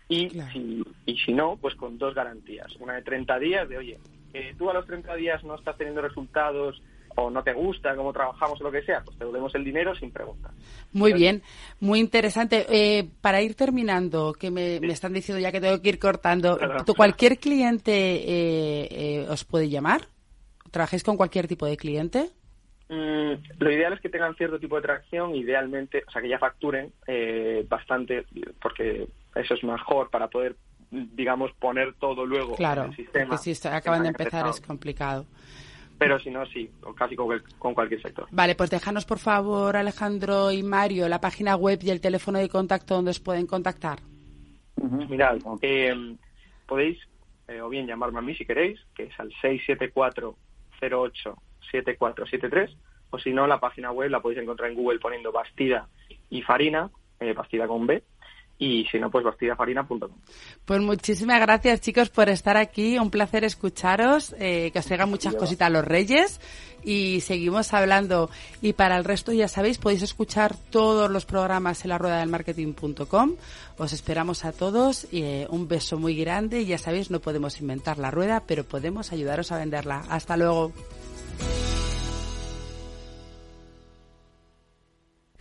Y, 0.07 0.29
si, 0.51 0.83
y 1.05 1.17
si 1.17 1.33
no, 1.33 1.57
pues 1.57 1.75
con 1.75 1.97
dos 1.97 2.15
garantías. 2.15 2.75
Una 2.79 2.95
de 2.95 3.03
30 3.03 3.37
días, 3.37 3.69
de 3.69 3.77
oye, 3.77 3.99
eh, 4.33 4.55
tú 4.57 4.69
a 4.69 4.73
los 4.73 4.85
30 4.87 5.13
días 5.15 5.43
no 5.43 5.55
estás 5.55 5.77
teniendo 5.77 6.01
resultados 6.01 6.81
o 7.15 7.29
no 7.29 7.43
te 7.43 7.53
gusta 7.53 7.95
cómo 7.95 8.11
trabajamos 8.13 8.59
o 8.59 8.63
lo 8.63 8.71
que 8.71 8.81
sea, 8.81 9.01
pues 9.03 9.17
te 9.17 9.23
devolvemos 9.23 9.53
el 9.53 9.63
dinero 9.63 9.93
sin 9.95 10.11
preguntas. 10.11 10.51
Muy 10.93 11.13
bien, 11.13 11.43
muy 11.79 11.99
interesante. 11.99 12.65
Eh, 12.69 13.07
para 13.21 13.41
ir 13.41 13.55
terminando, 13.55 14.33
que 14.33 14.49
me, 14.49 14.77
están 14.77 15.13
diciendo 15.13 15.39
ya 15.39 15.51
que 15.51 15.61
tengo 15.61 15.81
que 15.81 15.89
ir 15.89 15.99
cortando, 15.99 16.57
¿cualquier 16.95 17.37
cliente 17.37 17.91
eh, 17.93 19.27
os 19.29 19.43
puede 19.43 19.69
llamar? 19.69 20.07
¿Trabajáis 20.71 21.03
con 21.03 21.17
cualquier 21.17 21.47
tipo 21.47 21.65
de 21.65 21.77
cliente? 21.77 22.29
Mm, 22.89 23.33
lo 23.59 23.71
ideal 23.71 23.93
es 23.93 24.01
que 24.01 24.09
tengan 24.09 24.35
cierto 24.35 24.59
tipo 24.59 24.75
de 24.75 24.81
tracción, 24.81 25.35
idealmente, 25.35 26.03
o 26.07 26.11
sea, 26.11 26.21
que 26.23 26.29
ya 26.29 26.39
facturen 26.39 26.91
eh, 27.05 27.63
bastante, 27.69 28.25
porque 28.59 29.07
eso 29.35 29.53
es 29.53 29.63
mejor 29.63 30.09
para 30.09 30.27
poder, 30.27 30.55
digamos, 30.89 31.51
poner 31.53 31.93
todo 31.93 32.25
luego 32.25 32.55
en 32.57 32.79
el 32.79 32.95
sistema. 32.95 33.29
Porque 33.29 33.53
si 33.53 33.67
acaban 33.67 34.01
de 34.01 34.09
empezar 34.09 34.47
es 34.47 34.59
complicado. 34.59 35.27
Pero 35.99 36.17
si 36.17 36.31
no, 36.31 36.45
sí, 36.47 36.71
casi 36.95 37.15
con, 37.15 37.73
cualquier 37.75 38.01
sector. 38.01 38.27
Vale, 38.31 38.55
pues 38.55 38.69
déjanos, 38.71 39.05
por 39.05 39.19
favor, 39.19 39.75
Alejandro 39.75 40.51
y 40.51 40.63
Mario, 40.63 41.09
la 41.09 41.21
página 41.21 41.55
web 41.57 41.79
y 41.83 41.91
el 41.91 42.01
teléfono 42.01 42.39
de 42.39 42.49
contacto 42.49 42.95
donde 42.95 43.11
os 43.11 43.19
pueden 43.19 43.45
contactar. 43.45 43.99
Mirad, 44.77 45.37
eh, 45.61 46.15
podéis 46.65 46.97
eh, 47.49 47.61
o 47.61 47.69
bien 47.69 47.85
llamarme 47.85 48.19
a 48.19 48.21
mí 48.21 48.33
si 48.33 48.45
queréis, 48.45 48.79
que 48.95 49.03
es 49.03 49.19
al 49.19 49.29
674 49.41 50.35
08 50.81 51.37
7473 51.71 52.75
o 53.11 53.19
si 53.19 53.31
no, 53.31 53.47
la 53.47 53.59
página 53.59 53.91
web 53.91 54.09
la 54.09 54.21
podéis 54.21 54.41
encontrar 54.41 54.69
en 54.69 54.77
Google 54.77 54.99
poniendo 54.99 55.31
Bastida 55.31 55.87
y 56.29 56.41
Farina, 56.41 56.89
eh, 57.19 57.33
Bastida 57.33 57.67
con 57.67 57.87
B, 57.87 58.03
y 58.61 58.85
si 58.91 58.99
no, 58.99 59.09
pues 59.09 59.23
bastidafarina.com. 59.23 60.11
Pues 60.65 60.81
muchísimas 60.81 61.39
gracias, 61.39 61.79
chicos, 61.79 62.09
por 62.09 62.27
estar 62.27 62.57
aquí. 62.57 62.99
Un 62.99 63.09
placer 63.09 63.45
escucharos, 63.45 64.35
eh, 64.37 64.69
que 64.71 64.79
os 64.79 64.85
traigan 64.85 65.09
muchas 65.09 65.33
cositas 65.35 65.71
los 65.71 65.85
Reyes 65.85 66.41
y 66.83 67.21
seguimos 67.21 67.73
hablando. 67.73 68.29
Y 68.61 68.73
para 68.73 68.97
el 68.97 69.05
resto, 69.05 69.31
ya 69.31 69.47
sabéis, 69.47 69.77
podéis 69.77 70.01
escuchar 70.01 70.57
todos 70.71 71.09
los 71.09 71.25
programas 71.25 71.85
en 71.85 71.89
la 71.89 71.97
rueda 71.97 72.19
del 72.19 72.27
marketing.com. 72.27 73.35
Os 73.77 73.93
esperamos 73.93 74.43
a 74.43 74.51
todos. 74.51 75.07
y 75.09 75.23
eh, 75.23 75.47
un 75.49 75.69
beso 75.69 75.97
muy 75.97 76.17
grande. 76.17 76.65
Ya 76.65 76.77
sabéis, 76.77 77.09
no 77.11 77.21
podemos 77.21 77.61
inventar 77.61 77.97
la 77.97 78.11
rueda, 78.11 78.43
pero 78.45 78.65
podemos 78.65 79.13
ayudaros 79.13 79.53
a 79.53 79.57
venderla. 79.57 80.03
Hasta 80.09 80.35
luego. 80.35 80.73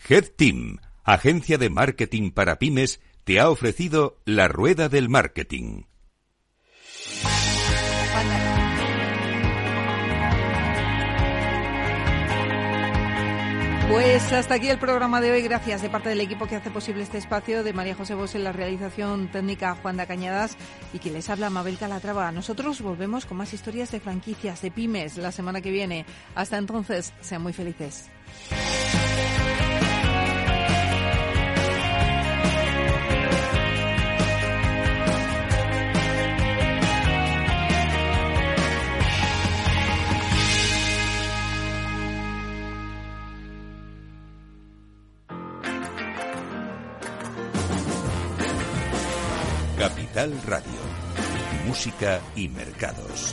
Head 0.09 0.25
Team, 0.37 0.79
agencia 1.05 1.59
de 1.59 1.69
marketing 1.69 2.31
para 2.31 2.59
pymes, 2.59 3.01
te 3.25 3.41
ha 3.41 3.51
ofrecido 3.51 4.23
la 4.25 4.49
rueda 4.49 4.89
del 4.89 5.11
marketing. 5.11 5.83
Pues 13.89 14.33
hasta 14.35 14.55
aquí 14.55 14.69
el 14.69 14.79
programa 14.79 15.23
de 15.23 15.33
hoy. 15.33 15.41
Gracias 15.41 15.81
de 15.81 15.89
parte 15.89 16.11
del 16.11 16.21
equipo 16.21 16.47
que 16.47 16.57
hace 16.57 16.71
posible 16.71 17.03
este 17.03 17.17
espacio, 17.17 17.65
de 17.65 17.73
María 17.73 17.95
José 17.95 18.15
Bos 18.15 18.35
en 18.35 18.45
la 18.45 18.53
realización 18.53 19.29
técnica, 19.29 19.77
Juan 19.81 19.97
de 19.97 20.07
Cañadas 20.07 20.59
y 20.93 20.99
quien 20.99 21.15
les 21.15 21.31
habla, 21.31 21.49
Mabel 21.49 21.79
Calatrava. 21.79 22.31
Nosotros 22.31 22.83
volvemos 22.83 23.25
con 23.25 23.39
más 23.39 23.55
historias 23.55 23.91
de 23.91 24.01
franquicias, 24.01 24.61
de 24.61 24.71
pymes, 24.71 25.17
la 25.17 25.33
semana 25.33 25.63
que 25.63 25.71
viene. 25.71 26.05
Hasta 26.35 26.59
entonces, 26.59 27.15
sean 27.23 27.43
muy 27.43 27.55
felices. 27.55 28.11
Radio. 50.45 50.81
Música 51.65 52.21
y 52.35 52.49
mercados. 52.49 53.33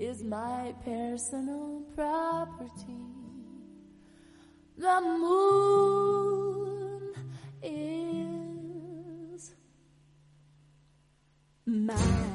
Is 0.00 0.22
my 0.22 0.72
personal 0.84 1.82
property. 1.94 3.06
The 4.76 5.00
moon 5.00 7.14
is 7.62 9.54
mine. 11.66 12.27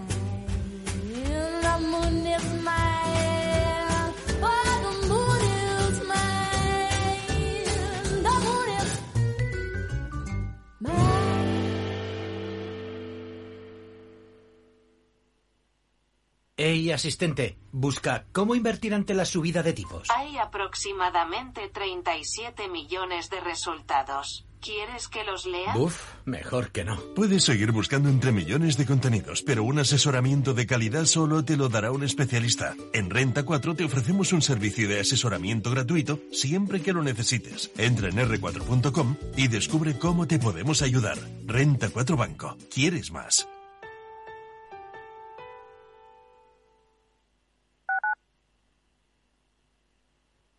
Ey, 16.73 16.89
asistente, 16.89 17.55
busca 17.71 18.25
cómo 18.31 18.55
invertir 18.55 18.95
ante 18.95 19.13
la 19.13 19.25
subida 19.25 19.61
de 19.61 19.73
tipos. 19.73 20.07
Hay 20.09 20.37
aproximadamente 20.39 21.69
37 21.69 22.67
millones 22.67 23.29
de 23.29 23.39
resultados. 23.41 24.47
¿Quieres 24.59 25.07
que 25.07 25.23
los 25.23 25.45
lea? 25.45 25.77
Uf, 25.77 26.01
mejor 26.25 26.71
que 26.71 26.83
no. 26.83 26.99
Puedes 27.13 27.43
seguir 27.43 27.71
buscando 27.71 28.09
entre 28.09 28.31
millones 28.31 28.75
de 28.75 28.87
contenidos, 28.87 29.43
pero 29.43 29.63
un 29.63 29.77
asesoramiento 29.77 30.55
de 30.55 30.65
calidad 30.65 31.05
solo 31.05 31.45
te 31.45 31.57
lo 31.57 31.69
dará 31.69 31.91
un 31.91 32.03
especialista. 32.03 32.73
En 32.91 33.11
Renta 33.11 33.43
4 33.43 33.75
te 33.75 33.83
ofrecemos 33.83 34.33
un 34.33 34.41
servicio 34.41 34.87
de 34.89 35.01
asesoramiento 35.01 35.69
gratuito 35.69 36.21
siempre 36.31 36.81
que 36.81 36.93
lo 36.93 37.03
necesites. 37.03 37.69
Entra 37.77 38.09
en 38.09 38.15
r4.com 38.15 39.15
y 39.37 39.47
descubre 39.47 39.99
cómo 39.99 40.25
te 40.25 40.39
podemos 40.39 40.81
ayudar. 40.81 41.19
Renta 41.45 41.91
4 41.91 42.17
Banco. 42.17 42.57
¿Quieres 42.73 43.11
más? 43.11 43.47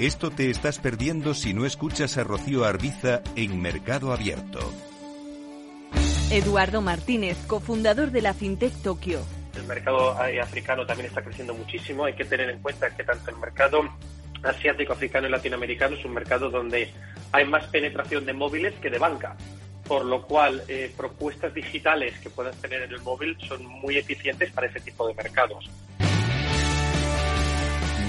Esto 0.00 0.30
te 0.30 0.48
estás 0.48 0.78
perdiendo 0.78 1.34
si 1.34 1.52
no 1.52 1.66
escuchas 1.66 2.16
a 2.16 2.24
Rocío 2.24 2.64
Arbiza 2.64 3.20
en 3.36 3.60
Mercado 3.60 4.14
Abierto. 4.14 4.58
Eduardo 6.30 6.80
Martínez, 6.80 7.36
cofundador 7.46 8.10
de 8.10 8.22
la 8.22 8.32
FinTech 8.32 8.72
Tokio. 8.82 9.20
El 9.54 9.64
mercado 9.64 10.16
eh, 10.24 10.40
africano 10.40 10.86
también 10.86 11.08
está 11.08 11.20
creciendo 11.20 11.52
muchísimo. 11.52 12.06
Hay 12.06 12.14
que 12.14 12.24
tener 12.24 12.48
en 12.48 12.62
cuenta 12.62 12.96
que 12.96 13.04
tanto 13.04 13.30
el 13.30 13.36
mercado 13.36 13.82
asiático, 14.42 14.94
africano 14.94 15.26
y 15.28 15.32
latinoamericano 15.32 15.94
es 15.94 16.04
un 16.06 16.14
mercado 16.14 16.48
donde 16.48 16.90
hay 17.32 17.44
más 17.44 17.66
penetración 17.66 18.24
de 18.24 18.32
móviles 18.32 18.72
que 18.80 18.88
de 18.88 18.98
banca. 18.98 19.36
Por 19.86 20.06
lo 20.06 20.22
cual, 20.22 20.62
eh, 20.68 20.90
propuestas 20.96 21.52
digitales 21.52 22.18
que 22.20 22.30
puedas 22.30 22.56
tener 22.56 22.84
en 22.84 22.92
el 22.92 23.02
móvil 23.02 23.36
son 23.46 23.66
muy 23.66 23.98
eficientes 23.98 24.50
para 24.50 24.66
ese 24.66 24.80
tipo 24.80 25.06
de 25.06 25.12
mercados. 25.12 25.68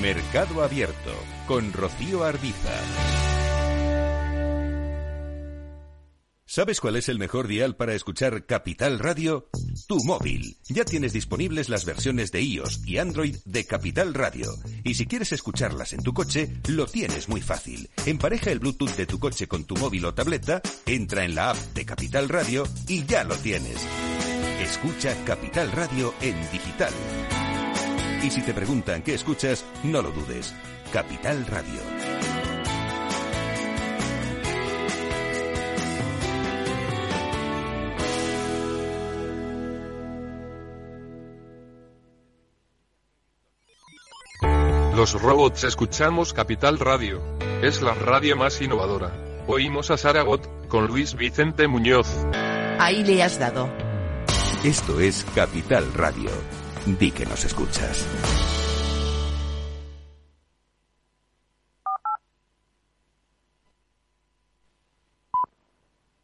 Mercado 0.02 0.64
Abierto 0.64 1.14
con 1.48 1.72
Rocío 1.74 2.24
Arbiza. 2.24 2.74
¿Sabes 6.44 6.82
cuál 6.82 6.96
es 6.96 7.08
el 7.08 7.20
mejor 7.20 7.48
dial 7.48 7.76
para 7.76 7.94
escuchar 7.94 8.46
Capital 8.48 8.98
Radio? 8.98 9.48
Tu 9.88 10.04
móvil. 10.04 10.58
Ya 10.68 10.84
tienes 10.86 11.14
disponibles 11.14 11.70
las 11.70 11.86
versiones 11.86 12.32
de 12.32 12.42
iOS 12.42 12.82
y 12.86 12.98
Android 12.98 13.38
de 13.46 13.66
Capital 13.66 14.16
Radio. 14.16 14.52
Y 14.84 14.96
si 14.96 15.06
quieres 15.06 15.32
escucharlas 15.34 15.94
en 15.94 16.02
tu 16.02 16.14
coche, 16.14 16.50
lo 16.68 16.88
tienes 16.88 17.30
muy 17.30 17.42
fácil. 17.42 17.90
Empareja 18.06 18.52
el 18.52 18.60
Bluetooth 18.60 18.96
de 18.98 19.06
tu 19.06 19.20
coche 19.20 19.48
con 19.48 19.66
tu 19.66 19.76
móvil 19.76 20.04
o 20.06 20.14
tableta, 20.16 20.62
entra 20.88 21.24
en 21.24 21.36
la 21.36 21.52
app 21.52 21.58
de 21.76 21.86
Capital 21.86 22.28
Radio 22.28 22.64
y 22.88 23.06
ya 23.06 23.24
lo 23.24 23.36
tienes. 23.36 23.78
Escucha 24.60 25.16
Capital 25.26 25.72
Radio 25.72 26.14
en 26.22 26.36
digital. 26.52 26.92
Y 28.24 28.30
si 28.30 28.42
te 28.42 28.54
preguntan 28.54 29.02
qué 29.02 29.16
escuchas, 29.16 29.66
no 29.84 30.02
lo 30.02 30.12
dudes. 30.12 30.54
Capital 30.94 31.46
Radio. 31.48 31.82
Los 44.96 45.20
robots 45.20 45.64
escuchamos 45.64 46.32
Capital 46.32 46.78
Radio. 46.78 47.24
Es 47.64 47.82
la 47.82 47.96
radio 47.96 48.36
más 48.36 48.62
innovadora. 48.62 49.12
Oímos 49.48 49.90
a 49.90 49.98
Saragot, 49.98 50.68
con 50.68 50.86
Luis 50.86 51.16
Vicente 51.16 51.68
Muñoz. 51.68 52.08
Ahí 52.78 53.04
le 53.04 53.24
has 53.24 53.40
dado. 53.40 53.68
Esto 54.64 55.00
es 55.00 55.26
Capital 55.34 55.92
Radio. 55.96 56.30
Di 56.86 57.12
que 57.12 57.26
nos 57.26 57.46
escuchas. 57.46 58.06